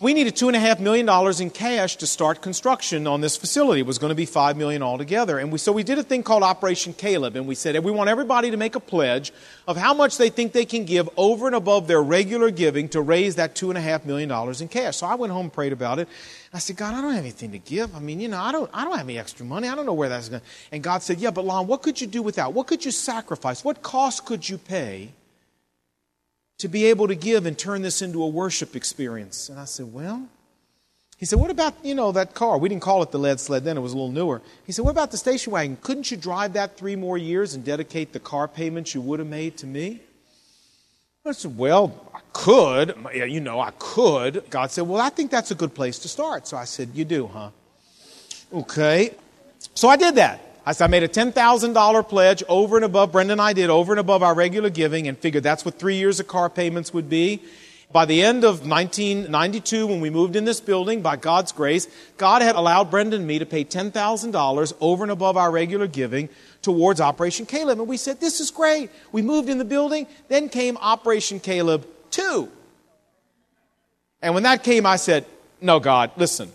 We 0.01 0.13
needed 0.13 0.37
$2.5 0.37 0.79
million 0.79 1.41
in 1.41 1.49
cash 1.49 1.97
to 1.97 2.07
start 2.07 2.41
construction 2.41 3.05
on 3.05 3.19
this 3.19 3.35
facility. 3.35 3.81
It 3.81 3.85
was 3.85 3.97
going 3.97 4.11
to 4.11 4.15
be 4.15 4.25
5 4.25 4.55
million 4.55 4.81
altogether. 4.81 5.37
And 5.37 5.51
we, 5.51 5.57
so 5.57 5.73
we 5.73 5.83
did 5.83 5.99
a 5.99 6.03
thing 6.03 6.23
called 6.23 6.41
Operation 6.41 6.93
Caleb. 6.93 7.35
And 7.35 7.45
we 7.45 7.53
said, 7.53 7.77
we 7.83 7.91
want 7.91 8.09
everybody 8.09 8.49
to 8.49 8.55
make 8.55 8.75
a 8.75 8.79
pledge 8.79 9.33
of 9.67 9.75
how 9.75 9.93
much 9.93 10.17
they 10.17 10.29
think 10.29 10.53
they 10.53 10.63
can 10.63 10.85
give 10.85 11.09
over 11.17 11.47
and 11.47 11.55
above 11.55 11.87
their 11.87 12.01
regular 12.01 12.49
giving 12.49 12.87
to 12.89 13.01
raise 13.01 13.35
that 13.35 13.55
$2.5 13.55 14.05
million 14.05 14.31
in 14.61 14.67
cash. 14.69 14.95
So 14.95 15.05
I 15.05 15.15
went 15.15 15.33
home 15.33 15.47
and 15.47 15.53
prayed 15.53 15.73
about 15.73 15.99
it. 15.99 16.07
I 16.53 16.59
said, 16.59 16.77
God, 16.77 16.93
I 16.93 17.01
don't 17.01 17.11
have 17.11 17.19
anything 17.19 17.51
to 17.51 17.59
give. 17.59 17.93
I 17.93 17.99
mean, 17.99 18.21
you 18.21 18.29
know, 18.29 18.39
I 18.39 18.53
don't, 18.53 18.71
I 18.73 18.85
don't 18.85 18.95
have 18.95 19.05
any 19.05 19.19
extra 19.19 19.45
money. 19.45 19.67
I 19.67 19.75
don't 19.75 19.85
know 19.85 19.93
where 19.93 20.07
that's 20.07 20.29
going. 20.29 20.41
And 20.71 20.81
God 20.81 21.03
said, 21.03 21.19
Yeah, 21.19 21.31
but 21.31 21.43
Lon, 21.43 21.67
what 21.67 21.81
could 21.81 21.99
you 21.99 22.07
do 22.07 22.21
without? 22.21 22.53
What 22.53 22.67
could 22.67 22.85
you 22.85 22.91
sacrifice? 22.91 23.65
What 23.65 23.81
cost 23.81 24.25
could 24.25 24.47
you 24.47 24.57
pay 24.57 25.11
to 26.59 26.67
be 26.67 26.85
able 26.85 27.07
to 27.07 27.15
give 27.15 27.45
and 27.45 27.57
turn 27.57 27.81
this 27.81 28.01
into 28.01 28.21
a 28.21 28.27
worship 28.27 28.75
experience. 28.75 29.49
And 29.49 29.59
I 29.59 29.65
said, 29.65 29.91
Well, 29.91 30.27
he 31.17 31.25
said, 31.25 31.39
What 31.39 31.49
about, 31.49 31.73
you 31.83 31.95
know, 31.95 32.11
that 32.11 32.33
car? 32.33 32.57
We 32.57 32.69
didn't 32.69 32.81
call 32.81 33.01
it 33.01 33.11
the 33.11 33.19
lead 33.19 33.39
sled 33.39 33.63
then, 33.63 33.77
it 33.77 33.81
was 33.81 33.93
a 33.93 33.95
little 33.95 34.11
newer. 34.11 34.41
He 34.65 34.71
said, 34.71 34.85
What 34.85 34.91
about 34.91 35.11
the 35.11 35.17
station 35.17 35.51
wagon? 35.51 35.77
Couldn't 35.81 36.11
you 36.11 36.17
drive 36.17 36.53
that 36.53 36.77
three 36.77 36.95
more 36.95 37.17
years 37.17 37.55
and 37.55 37.65
dedicate 37.65 38.13
the 38.13 38.19
car 38.19 38.47
payments 38.47 38.93
you 38.93 39.01
would 39.01 39.19
have 39.19 39.27
made 39.27 39.57
to 39.57 39.67
me? 39.67 40.01
I 41.25 41.31
said, 41.33 41.57
Well, 41.57 42.11
I 42.13 42.19
could. 42.33 42.95
Yeah, 43.13 43.25
You 43.25 43.39
know, 43.39 43.59
I 43.59 43.71
could. 43.77 44.43
God 44.49 44.71
said, 44.71 44.87
Well, 44.87 45.01
I 45.01 45.09
think 45.09 45.31
that's 45.31 45.51
a 45.51 45.55
good 45.55 45.73
place 45.73 45.99
to 45.99 46.07
start. 46.07 46.47
So 46.47 46.57
I 46.57 46.65
said, 46.65 46.89
You 46.93 47.05
do, 47.05 47.27
huh? 47.27 47.51
Okay. 48.53 49.13
So 49.75 49.87
I 49.87 49.95
did 49.95 50.15
that. 50.15 50.48
I 50.65 50.73
said, 50.73 50.85
I 50.85 50.87
made 50.87 51.03
a 51.03 51.07
$10,000 51.07 52.09
pledge 52.09 52.43
over 52.47 52.75
and 52.75 52.85
above, 52.85 53.11
Brenda 53.11 53.33
and 53.33 53.41
I 53.41 53.53
did 53.53 53.69
over 53.69 53.93
and 53.93 53.99
above 53.99 54.23
our 54.23 54.33
regular 54.33 54.69
giving 54.69 55.07
and 55.07 55.17
figured 55.17 55.43
that's 55.43 55.65
what 55.65 55.79
three 55.79 55.95
years 55.95 56.19
of 56.19 56.27
car 56.27 56.49
payments 56.49 56.93
would 56.93 57.09
be. 57.09 57.41
By 57.91 58.05
the 58.05 58.21
end 58.21 58.43
of 58.43 58.67
1992, 58.67 59.87
when 59.87 59.99
we 59.99 60.11
moved 60.11 60.35
in 60.35 60.45
this 60.45 60.61
building, 60.61 61.01
by 61.01 61.15
God's 61.15 61.51
grace, 61.51 61.87
God 62.17 62.43
had 62.43 62.55
allowed 62.55 62.91
Brenda 62.91 63.15
and 63.15 63.25
me 63.25 63.39
to 63.39 63.47
pay 63.47 63.65
$10,000 63.65 64.73
over 64.79 65.03
and 65.03 65.11
above 65.11 65.37
our 65.37 65.49
regular 65.49 65.87
giving 65.87 66.29
towards 66.61 67.01
Operation 67.01 67.47
Caleb. 67.47 67.79
And 67.79 67.87
we 67.87 67.97
said, 67.97 68.19
This 68.19 68.39
is 68.39 68.51
great. 68.51 68.91
We 69.11 69.23
moved 69.23 69.49
in 69.49 69.57
the 69.57 69.65
building. 69.65 70.05
Then 70.27 70.49
came 70.49 70.77
Operation 70.77 71.39
Caleb 71.39 71.87
2. 72.11 72.47
And 74.21 74.35
when 74.35 74.43
that 74.43 74.63
came, 74.63 74.85
I 74.85 74.97
said, 74.97 75.25
No, 75.59 75.79
God, 75.79 76.11
listen. 76.15 76.51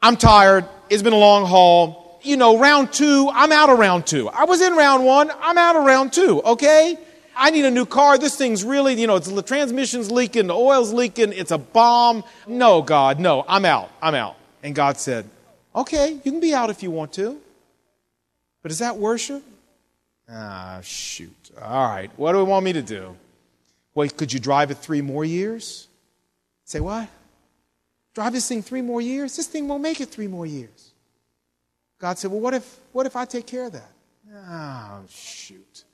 I'm 0.00 0.16
tired. 0.16 0.66
It's 0.88 1.02
been 1.02 1.14
a 1.14 1.16
long 1.16 1.46
haul 1.46 2.03
you 2.24 2.36
know, 2.36 2.58
round 2.58 2.92
two, 2.92 3.30
I'm 3.32 3.52
out 3.52 3.70
of 3.70 3.78
round 3.78 4.06
two. 4.06 4.28
I 4.28 4.44
was 4.44 4.60
in 4.60 4.74
round 4.74 5.04
one, 5.04 5.30
I'm 5.40 5.58
out 5.58 5.76
of 5.76 5.84
round 5.84 6.12
two, 6.12 6.42
okay? 6.42 6.98
I 7.36 7.50
need 7.50 7.64
a 7.64 7.70
new 7.70 7.86
car. 7.86 8.16
This 8.16 8.36
thing's 8.36 8.64
really, 8.64 8.94
you 9.00 9.06
know, 9.06 9.16
it's, 9.16 9.28
the 9.28 9.42
transmission's 9.42 10.10
leaking, 10.10 10.46
the 10.46 10.54
oil's 10.54 10.92
leaking, 10.92 11.32
it's 11.32 11.50
a 11.50 11.58
bomb. 11.58 12.24
No, 12.46 12.82
God, 12.82 13.18
no, 13.18 13.44
I'm 13.48 13.64
out, 13.64 13.90
I'm 14.00 14.14
out. 14.14 14.36
And 14.62 14.74
God 14.74 14.98
said, 14.98 15.28
okay, 15.74 16.12
you 16.24 16.30
can 16.30 16.40
be 16.40 16.54
out 16.54 16.70
if 16.70 16.82
you 16.82 16.90
want 16.90 17.12
to. 17.14 17.40
But 18.62 18.70
is 18.70 18.78
that 18.78 18.96
worship? 18.96 19.42
Ah, 20.30 20.80
shoot. 20.82 21.34
All 21.60 21.88
right, 21.88 22.10
what 22.16 22.32
do 22.32 22.38
we 22.38 22.44
want 22.44 22.64
me 22.64 22.72
to 22.72 22.82
do? 22.82 23.16
Wait, 23.94 24.16
could 24.16 24.32
you 24.32 24.40
drive 24.40 24.70
it 24.70 24.78
three 24.78 25.02
more 25.02 25.24
years? 25.24 25.88
Say 26.64 26.80
what? 26.80 27.08
Drive 28.14 28.32
this 28.32 28.48
thing 28.48 28.62
three 28.62 28.80
more 28.80 29.00
years? 29.00 29.36
This 29.36 29.46
thing 29.46 29.68
won't 29.68 29.82
make 29.82 30.00
it 30.00 30.08
three 30.08 30.28
more 30.28 30.46
years. 30.46 30.92
God 32.04 32.18
said, 32.18 32.30
Well, 32.30 32.40
what 32.40 32.52
if, 32.52 32.80
what 32.92 33.06
if 33.06 33.16
I 33.16 33.24
take 33.24 33.46
care 33.46 33.64
of 33.64 33.72
that? 33.72 33.90
Oh, 34.30 35.00
shoot. 35.08 35.84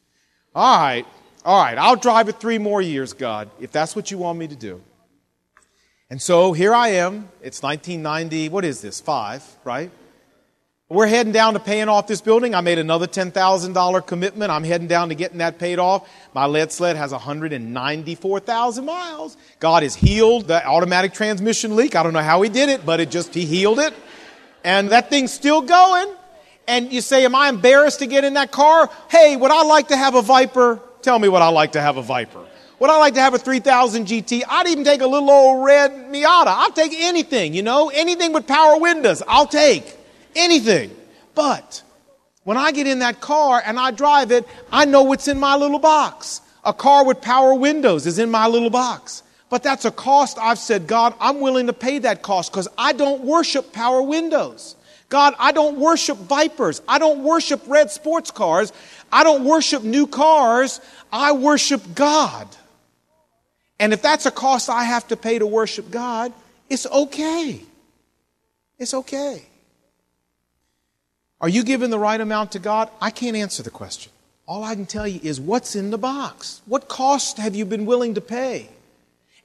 All 0.53 0.77
right. 0.77 1.07
All 1.44 1.62
right, 1.62 1.79
I'll 1.79 1.94
drive 1.94 2.29
it 2.29 2.40
three 2.40 2.59
more 2.59 2.83
years, 2.83 3.12
God, 3.12 3.49
if 3.61 3.70
that's 3.70 3.94
what 3.94 4.11
you 4.11 4.18
want 4.18 4.37
me 4.37 4.49
to 4.49 4.57
do. 4.57 4.83
And 6.11 6.20
so 6.20 6.53
here 6.53 6.75
I 6.75 6.88
am. 6.88 7.29
It's 7.40 7.62
1990, 7.62 8.49
what 8.49 8.64
is 8.64 8.81
this, 8.81 9.01
five, 9.01 9.44
right? 9.62 9.92
We're 10.88 11.07
heading 11.07 11.33
down 11.33 11.55
to 11.55 11.61
paying 11.61 11.88
off 11.88 12.09
this 12.09 12.20
building. 12.20 12.57
I 12.57 12.61
made 12.61 12.81
another 12.81 13.07
$10,000 13.07 14.07
commitment. 14.09 14.51
I'm 14.51 14.64
heading 14.64 14.88
down 14.88 15.11
to 15.11 15.14
getting 15.14 15.38
that 15.38 15.61
paid 15.61 15.79
off. 15.79 16.11
My 16.35 16.46
lead 16.46 16.73
sled 16.73 16.96
has 16.96 17.12
194,000 17.12 18.85
miles. 18.85 19.37
God 19.61 19.85
has 19.85 19.94
healed 19.94 20.49
the 20.49 20.66
automatic 20.66 21.12
transmission 21.12 21.77
leak. 21.77 21.94
I 21.94 22.03
don't 22.03 22.14
know 22.14 22.18
how 22.18 22.42
he 22.42 22.49
did 22.49 22.68
it, 22.68 22.85
but 22.85 22.99
it 22.99 23.12
just, 23.12 23.33
he 23.33 23.46
healed 23.46 23.79
it. 23.79 23.94
And 24.64 24.90
that 24.90 25.11
thing's 25.11 25.33
still 25.33 25.62
going. 25.62 26.14
And 26.68 26.92
you 26.92 27.01
say, 27.01 27.25
am 27.25 27.35
I 27.35 27.49
embarrassed 27.49 27.99
to 27.99 28.07
get 28.07 28.25
in 28.25 28.35
that 28.35 28.53
car? 28.53 28.90
Hey, 29.09 29.37
would 29.37 29.51
I 29.51 29.62
like 29.64 29.88
to 29.88 29.96
have 29.96 30.14
a 30.14 30.23
Viper? 30.23 30.81
Tell 31.03 31.18
me 31.18 31.29
what 31.29 31.42
I 31.42 31.49
like 31.49 31.73
to 31.73 31.81
have 31.81 31.96
a 31.96 32.03
Viper. 32.03 32.46
Would 32.79 32.90
I 32.90 32.99
like 32.99 33.14
to 33.14 33.20
have 33.20 33.35
a 33.35 33.38
3000 33.38 34.07
GT? 34.07 34.42
I'd 34.49 34.68
even 34.68 34.85
take 34.85 35.03
a 35.03 35.07
little 35.07 35.31
old 35.31 35.64
red 35.64 35.90
Miata. 35.90 36.46
I'll 36.46 36.73
take 36.73 36.92
anything, 36.94 37.53
you 37.53 37.62
know, 37.62 37.90
anything 37.90 38.33
with 38.33 38.46
power 38.46 38.79
windows. 38.79 39.23
I'll 39.29 39.46
take 39.46 39.96
anything. 40.35 40.90
But 41.35 41.83
when 42.44 42.57
I 42.57 42.73
get 42.73 42.87
in 42.87 43.01
that 43.01 43.20
car 43.20 43.62
and 43.64 43.79
I 43.79 43.90
drive 43.90 44.33
it, 44.33 44.46
I 44.73 44.87
know 44.87 45.03
what's 45.03 45.29
in 45.29 45.38
my 45.38 45.57
little 45.57 45.79
box. 45.79 46.40
A 46.64 46.73
car 46.73 47.05
with 47.05 47.20
power 47.20 47.55
windows 47.55 48.07
is 48.07 48.18
in 48.18 48.31
my 48.31 48.46
little 48.46 48.70
box. 48.70 49.23
But 49.50 49.64
that's 49.64 49.84
a 49.84 49.90
cost 49.90 50.38
I've 50.38 50.58
said, 50.58 50.86
God, 50.86 51.12
I'm 51.20 51.40
willing 51.40 51.66
to 51.66 51.72
pay 51.72 51.98
that 51.98 52.22
cost 52.22 52.52
because 52.52 52.68
I 52.78 52.92
don't 52.92 53.24
worship 53.24 53.72
power 53.72 54.00
windows. 54.00 54.76
God, 55.08 55.34
I 55.40 55.50
don't 55.50 55.78
worship 55.78 56.16
Vipers. 56.16 56.80
I 56.86 57.00
don't 57.00 57.24
worship 57.24 57.60
red 57.66 57.90
sports 57.90 58.30
cars. 58.30 58.72
I 59.12 59.24
don't 59.24 59.44
worship 59.44 59.82
new 59.82 60.06
cars. 60.06 60.80
I 61.12 61.32
worship 61.32 61.82
God. 61.96 62.46
And 63.80 63.92
if 63.92 64.02
that's 64.02 64.24
a 64.24 64.30
cost 64.30 64.70
I 64.70 64.84
have 64.84 65.08
to 65.08 65.16
pay 65.16 65.40
to 65.40 65.46
worship 65.46 65.90
God, 65.90 66.32
it's 66.68 66.86
okay. 66.86 67.60
It's 68.78 68.94
okay. 68.94 69.42
Are 71.40 71.48
you 71.48 71.64
giving 71.64 71.90
the 71.90 71.98
right 71.98 72.20
amount 72.20 72.52
to 72.52 72.60
God? 72.60 72.88
I 73.00 73.10
can't 73.10 73.36
answer 73.36 73.64
the 73.64 73.70
question. 73.70 74.12
All 74.46 74.62
I 74.62 74.74
can 74.74 74.86
tell 74.86 75.08
you 75.08 75.18
is 75.22 75.40
what's 75.40 75.74
in 75.74 75.90
the 75.90 75.98
box? 75.98 76.60
What 76.66 76.88
cost 76.88 77.38
have 77.38 77.56
you 77.56 77.64
been 77.64 77.84
willing 77.84 78.14
to 78.14 78.20
pay? 78.20 78.68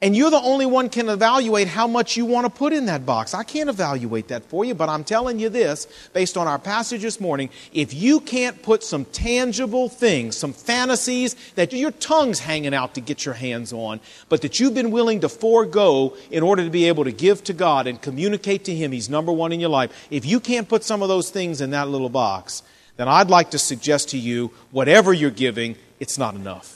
And 0.05 0.15
you're 0.15 0.29
the 0.29 0.39
only 0.39 0.67
one 0.67 0.89
can 0.89 1.09
evaluate 1.09 1.67
how 1.67 1.87
much 1.87 2.15
you 2.15 2.27
want 2.27 2.45
to 2.45 2.51
put 2.51 2.73
in 2.73 2.85
that 2.85 3.07
box. 3.07 3.33
I 3.33 3.41
can't 3.41 3.71
evaluate 3.71 4.27
that 4.27 4.45
for 4.45 4.63
you, 4.63 4.75
but 4.75 4.87
I'm 4.87 5.03
telling 5.03 5.39
you 5.39 5.49
this, 5.49 5.87
based 6.13 6.37
on 6.37 6.47
our 6.47 6.59
passage 6.59 7.01
this 7.01 7.19
morning, 7.19 7.49
if 7.73 7.91
you 7.91 8.19
can't 8.19 8.61
put 8.61 8.83
some 8.83 9.05
tangible 9.05 9.89
things, 9.89 10.37
some 10.37 10.53
fantasies 10.53 11.35
that 11.55 11.73
your 11.73 11.89
tongue's 11.89 12.37
hanging 12.37 12.75
out 12.75 12.93
to 12.93 13.01
get 13.01 13.25
your 13.25 13.33
hands 13.33 13.73
on, 13.73 13.99
but 14.29 14.43
that 14.43 14.59
you've 14.59 14.75
been 14.75 14.91
willing 14.91 15.21
to 15.21 15.27
forego 15.27 16.15
in 16.29 16.43
order 16.43 16.63
to 16.63 16.69
be 16.69 16.87
able 16.87 17.05
to 17.05 17.11
give 17.11 17.43
to 17.45 17.53
God 17.53 17.87
and 17.87 17.99
communicate 17.99 18.63
to 18.65 18.75
Him 18.75 18.91
He's 18.91 19.09
number 19.09 19.31
one 19.31 19.51
in 19.51 19.59
your 19.59 19.71
life, 19.71 20.07
if 20.11 20.23
you 20.23 20.39
can't 20.39 20.69
put 20.69 20.83
some 20.83 21.01
of 21.01 21.07
those 21.07 21.31
things 21.31 21.61
in 21.61 21.71
that 21.71 21.87
little 21.87 22.09
box, 22.09 22.61
then 22.97 23.07
I'd 23.07 23.31
like 23.31 23.49
to 23.49 23.57
suggest 23.57 24.09
to 24.09 24.19
you, 24.19 24.51
whatever 24.69 25.13
you're 25.13 25.31
giving, 25.31 25.77
it's 25.99 26.19
not 26.19 26.35
enough. 26.35 26.74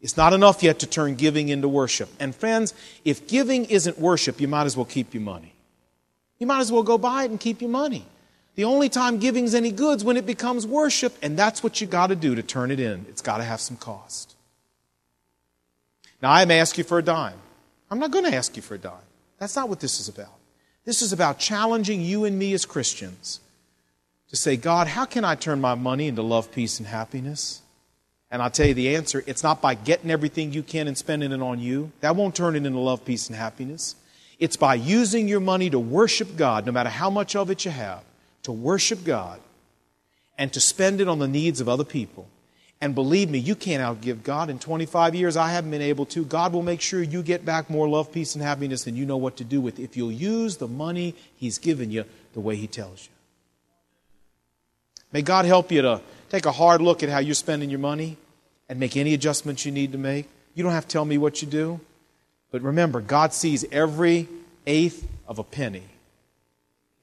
It's 0.00 0.16
not 0.16 0.32
enough 0.32 0.62
yet 0.62 0.78
to 0.80 0.86
turn 0.86 1.16
giving 1.16 1.48
into 1.48 1.68
worship. 1.68 2.08
And 2.20 2.34
friends, 2.34 2.72
if 3.04 3.26
giving 3.26 3.64
isn't 3.64 3.98
worship, 3.98 4.40
you 4.40 4.46
might 4.46 4.64
as 4.64 4.76
well 4.76 4.86
keep 4.86 5.12
your 5.12 5.22
money. 5.22 5.52
You 6.38 6.46
might 6.46 6.60
as 6.60 6.70
well 6.70 6.84
go 6.84 6.98
buy 6.98 7.24
it 7.24 7.30
and 7.30 7.40
keep 7.40 7.60
your 7.60 7.70
money. 7.70 8.04
The 8.54 8.64
only 8.64 8.88
time 8.88 9.18
giving's 9.18 9.54
any 9.54 9.70
good 9.70 9.98
is 9.98 10.04
when 10.04 10.16
it 10.16 10.26
becomes 10.26 10.66
worship, 10.66 11.16
and 11.22 11.36
that's 11.36 11.62
what 11.62 11.80
you 11.80 11.86
got 11.86 12.08
to 12.08 12.16
do 12.16 12.34
to 12.34 12.42
turn 12.42 12.70
it 12.70 12.80
in. 12.80 13.06
It's 13.08 13.22
got 13.22 13.38
to 13.38 13.44
have 13.44 13.60
some 13.60 13.76
cost. 13.76 14.34
Now, 16.22 16.32
I 16.32 16.44
may 16.44 16.60
ask 16.60 16.76
you 16.78 16.84
for 16.84 16.98
a 16.98 17.02
dime. 17.02 17.38
I'm 17.90 17.98
not 17.98 18.10
going 18.10 18.24
to 18.24 18.34
ask 18.34 18.56
you 18.56 18.62
for 18.62 18.74
a 18.74 18.78
dime. 18.78 18.94
That's 19.38 19.54
not 19.54 19.68
what 19.68 19.80
this 19.80 20.00
is 20.00 20.08
about. 20.08 20.32
This 20.84 21.02
is 21.02 21.12
about 21.12 21.38
challenging 21.38 22.00
you 22.00 22.24
and 22.24 22.38
me 22.38 22.52
as 22.52 22.66
Christians 22.66 23.40
to 24.30 24.36
say, 24.36 24.56
God, 24.56 24.88
how 24.88 25.04
can 25.04 25.24
I 25.24 25.34
turn 25.34 25.60
my 25.60 25.74
money 25.74 26.08
into 26.08 26.22
love, 26.22 26.50
peace, 26.50 26.78
and 26.78 26.88
happiness? 26.88 27.62
And 28.30 28.42
I'll 28.42 28.50
tell 28.50 28.66
you 28.66 28.74
the 28.74 28.94
answer 28.96 29.24
it's 29.26 29.42
not 29.42 29.62
by 29.62 29.74
getting 29.74 30.10
everything 30.10 30.52
you 30.52 30.62
can 30.62 30.86
and 30.86 30.96
spending 30.96 31.32
it 31.32 31.40
on 31.40 31.58
you. 31.58 31.92
That 32.00 32.16
won't 32.16 32.34
turn 32.34 32.56
it 32.56 32.66
into 32.66 32.78
love, 32.78 33.04
peace, 33.04 33.28
and 33.28 33.36
happiness. 33.36 33.96
It's 34.38 34.56
by 34.56 34.74
using 34.74 35.28
your 35.28 35.40
money 35.40 35.70
to 35.70 35.78
worship 35.78 36.36
God, 36.36 36.66
no 36.66 36.72
matter 36.72 36.90
how 36.90 37.10
much 37.10 37.34
of 37.34 37.50
it 37.50 37.64
you 37.64 37.70
have, 37.70 38.04
to 38.44 38.52
worship 38.52 39.04
God 39.04 39.40
and 40.36 40.52
to 40.52 40.60
spend 40.60 41.00
it 41.00 41.08
on 41.08 41.18
the 41.18 41.26
needs 41.26 41.60
of 41.60 41.68
other 41.68 41.84
people. 41.84 42.28
And 42.80 42.94
believe 42.94 43.28
me, 43.28 43.38
you 43.38 43.56
can't 43.56 43.82
outgive 43.82 44.22
God. 44.22 44.50
In 44.50 44.60
25 44.60 45.16
years, 45.16 45.36
I 45.36 45.50
haven't 45.50 45.72
been 45.72 45.82
able 45.82 46.06
to. 46.06 46.24
God 46.24 46.52
will 46.52 46.62
make 46.62 46.80
sure 46.80 47.02
you 47.02 47.24
get 47.24 47.44
back 47.44 47.68
more 47.68 47.88
love, 47.88 48.12
peace, 48.12 48.36
and 48.36 48.44
happiness 48.44 48.84
than 48.84 48.94
you 48.94 49.04
know 49.04 49.16
what 49.16 49.36
to 49.38 49.44
do 49.44 49.60
with 49.60 49.80
if 49.80 49.96
you'll 49.96 50.12
use 50.12 50.58
the 50.58 50.68
money 50.68 51.16
He's 51.36 51.58
given 51.58 51.90
you 51.90 52.04
the 52.34 52.40
way 52.40 52.54
He 52.54 52.68
tells 52.68 53.04
you. 53.04 53.10
May 55.12 55.22
God 55.22 55.44
help 55.44 55.72
you 55.72 55.82
to 55.82 56.00
take 56.30 56.46
a 56.46 56.52
hard 56.52 56.80
look 56.80 57.02
at 57.02 57.08
how 57.08 57.18
you're 57.18 57.34
spending 57.34 57.70
your 57.70 57.78
money 57.78 58.16
and 58.68 58.78
make 58.78 58.96
any 58.96 59.14
adjustments 59.14 59.64
you 59.64 59.72
need 59.72 59.92
to 59.92 59.98
make. 59.98 60.28
You 60.54 60.62
don't 60.62 60.72
have 60.72 60.86
to 60.86 60.92
tell 60.92 61.04
me 61.04 61.18
what 61.18 61.42
you 61.42 61.48
do. 61.48 61.80
But 62.50 62.62
remember, 62.62 63.00
God 63.00 63.32
sees 63.32 63.64
every 63.70 64.28
eighth 64.66 65.06
of 65.26 65.38
a 65.38 65.44
penny. 65.44 65.84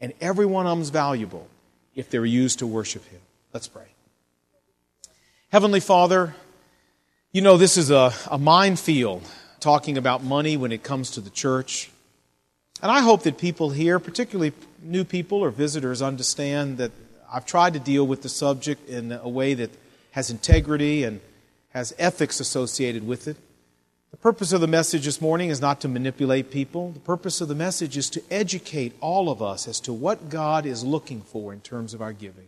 And 0.02 0.14
every 0.20 0.46
one 0.46 0.66
of 0.66 0.72
them 0.72 0.82
is 0.82 0.90
valuable 0.90 1.48
if 1.96 2.10
they're 2.10 2.26
used 2.26 2.60
to 2.60 2.68
worship 2.68 3.06
Him. 3.08 3.22
Let's 3.54 3.68
pray. 3.68 3.88
Heavenly 5.50 5.80
Father, 5.80 6.36
you 7.32 7.42
know 7.42 7.58
this 7.58 7.78
is 7.78 7.92
a, 7.92 8.14
a 8.30 8.38
minefield 8.38 9.24
talking 9.60 9.98
about 9.98 10.24
money 10.24 10.58
when 10.58 10.72
it 10.72 10.84
comes 10.84 11.12
to 11.12 11.22
the 11.22 11.30
church. 11.30 11.90
And 12.82 12.92
I 12.92 13.00
hope 13.00 13.24
that 13.24 13.38
people 13.38 13.70
here, 13.70 14.00
particularly 14.00 14.54
new 14.82 15.04
people 15.04 15.40
or 15.40 15.50
visitors, 15.50 16.02
understand 16.02 16.78
that 16.78 16.92
I've 17.32 17.46
tried 17.46 17.74
to 17.74 17.80
deal 17.80 18.06
with 18.06 18.22
the 18.22 18.30
subject 18.30 18.90
in 18.90 19.12
a 19.12 19.30
way 19.30 19.54
that 19.54 19.72
has 20.12 20.30
integrity 20.30 21.04
and 21.04 21.20
has 21.70 21.94
ethics 21.98 22.40
associated 22.40 23.06
with 23.06 23.28
it. 23.28 23.38
The 24.12 24.18
purpose 24.18 24.54
of 24.54 24.62
the 24.62 24.68
message 24.68 25.04
this 25.04 25.20
morning 25.20 25.50
is 25.50 25.60
not 25.60 25.82
to 25.82 25.90
manipulate 25.90 26.50
people. 26.50 26.92
The 26.92 27.02
purpose 27.02 27.42
of 27.42 27.50
the 27.50 27.56
message 27.56 27.98
is 27.98 28.10
to 28.12 28.24
educate 28.32 28.94
all 29.02 29.30
of 29.30 29.42
us 29.42 29.68
as 29.68 29.82
to 29.82 29.92
what 29.92 30.30
God 30.30 30.66
is 30.66 30.86
looking 30.86 31.22
for 31.22 31.52
in 31.52 31.60
terms 31.60 31.94
of 31.94 32.02
our 32.02 32.14
giving. 32.14 32.48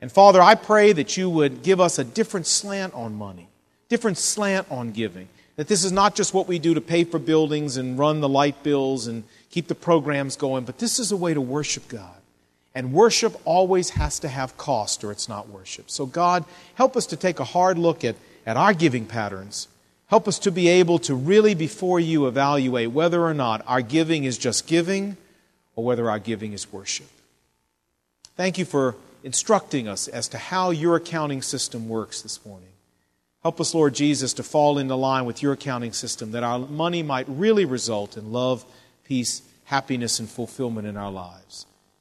And 0.00 0.10
Father, 0.10 0.40
I 0.40 0.54
pray 0.54 0.92
that 0.92 1.18
you 1.18 1.28
would 1.28 1.62
give 1.62 1.80
us 1.80 1.98
a 1.98 2.04
different 2.04 2.46
slant 2.46 2.94
on 2.94 3.14
money, 3.14 3.48
different 3.90 4.16
slant 4.16 4.66
on 4.70 4.92
giving. 4.92 5.28
That 5.56 5.68
this 5.68 5.84
is 5.84 5.92
not 5.92 6.14
just 6.14 6.32
what 6.32 6.48
we 6.48 6.58
do 6.58 6.74
to 6.74 6.80
pay 6.80 7.04
for 7.04 7.18
buildings 7.18 7.76
and 7.76 7.98
run 7.98 8.20
the 8.20 8.28
light 8.28 8.62
bills 8.62 9.06
and 9.06 9.24
keep 9.50 9.68
the 9.68 9.74
programs 9.74 10.34
going, 10.34 10.64
but 10.64 10.78
this 10.78 10.98
is 10.98 11.12
a 11.12 11.16
way 11.16 11.34
to 11.34 11.40
worship 11.40 11.88
God. 11.88 12.16
And 12.74 12.92
worship 12.92 13.40
always 13.44 13.90
has 13.90 14.18
to 14.20 14.28
have 14.28 14.56
cost 14.56 15.04
or 15.04 15.12
it's 15.12 15.28
not 15.28 15.48
worship. 15.48 15.90
So, 15.90 16.06
God, 16.06 16.44
help 16.74 16.96
us 16.96 17.06
to 17.06 17.16
take 17.16 17.38
a 17.38 17.44
hard 17.44 17.78
look 17.78 18.04
at, 18.04 18.16
at 18.44 18.56
our 18.56 18.74
giving 18.74 19.06
patterns. 19.06 19.68
Help 20.06 20.26
us 20.26 20.38
to 20.40 20.50
be 20.50 20.68
able 20.68 20.98
to 21.00 21.14
really, 21.14 21.54
before 21.54 22.00
you, 22.00 22.26
evaluate 22.26 22.90
whether 22.90 23.22
or 23.22 23.34
not 23.34 23.62
our 23.66 23.80
giving 23.80 24.24
is 24.24 24.36
just 24.36 24.66
giving 24.66 25.16
or 25.76 25.84
whether 25.84 26.10
our 26.10 26.18
giving 26.18 26.52
is 26.52 26.72
worship. 26.72 27.08
Thank 28.36 28.58
you 28.58 28.64
for 28.64 28.96
instructing 29.22 29.88
us 29.88 30.08
as 30.08 30.28
to 30.28 30.38
how 30.38 30.70
your 30.70 30.96
accounting 30.96 31.42
system 31.42 31.88
works 31.88 32.22
this 32.22 32.44
morning. 32.44 32.68
Help 33.42 33.60
us, 33.60 33.74
Lord 33.74 33.94
Jesus, 33.94 34.32
to 34.34 34.42
fall 34.42 34.78
into 34.78 34.94
line 34.94 35.26
with 35.26 35.42
your 35.42 35.52
accounting 35.52 35.92
system 35.92 36.32
that 36.32 36.42
our 36.42 36.58
money 36.58 37.02
might 37.02 37.26
really 37.28 37.64
result 37.64 38.16
in 38.16 38.32
love, 38.32 38.64
peace, 39.04 39.42
happiness, 39.64 40.18
and 40.18 40.28
fulfillment 40.28 40.86
in 40.86 40.96
our 40.96 41.10
lives. 41.10 41.66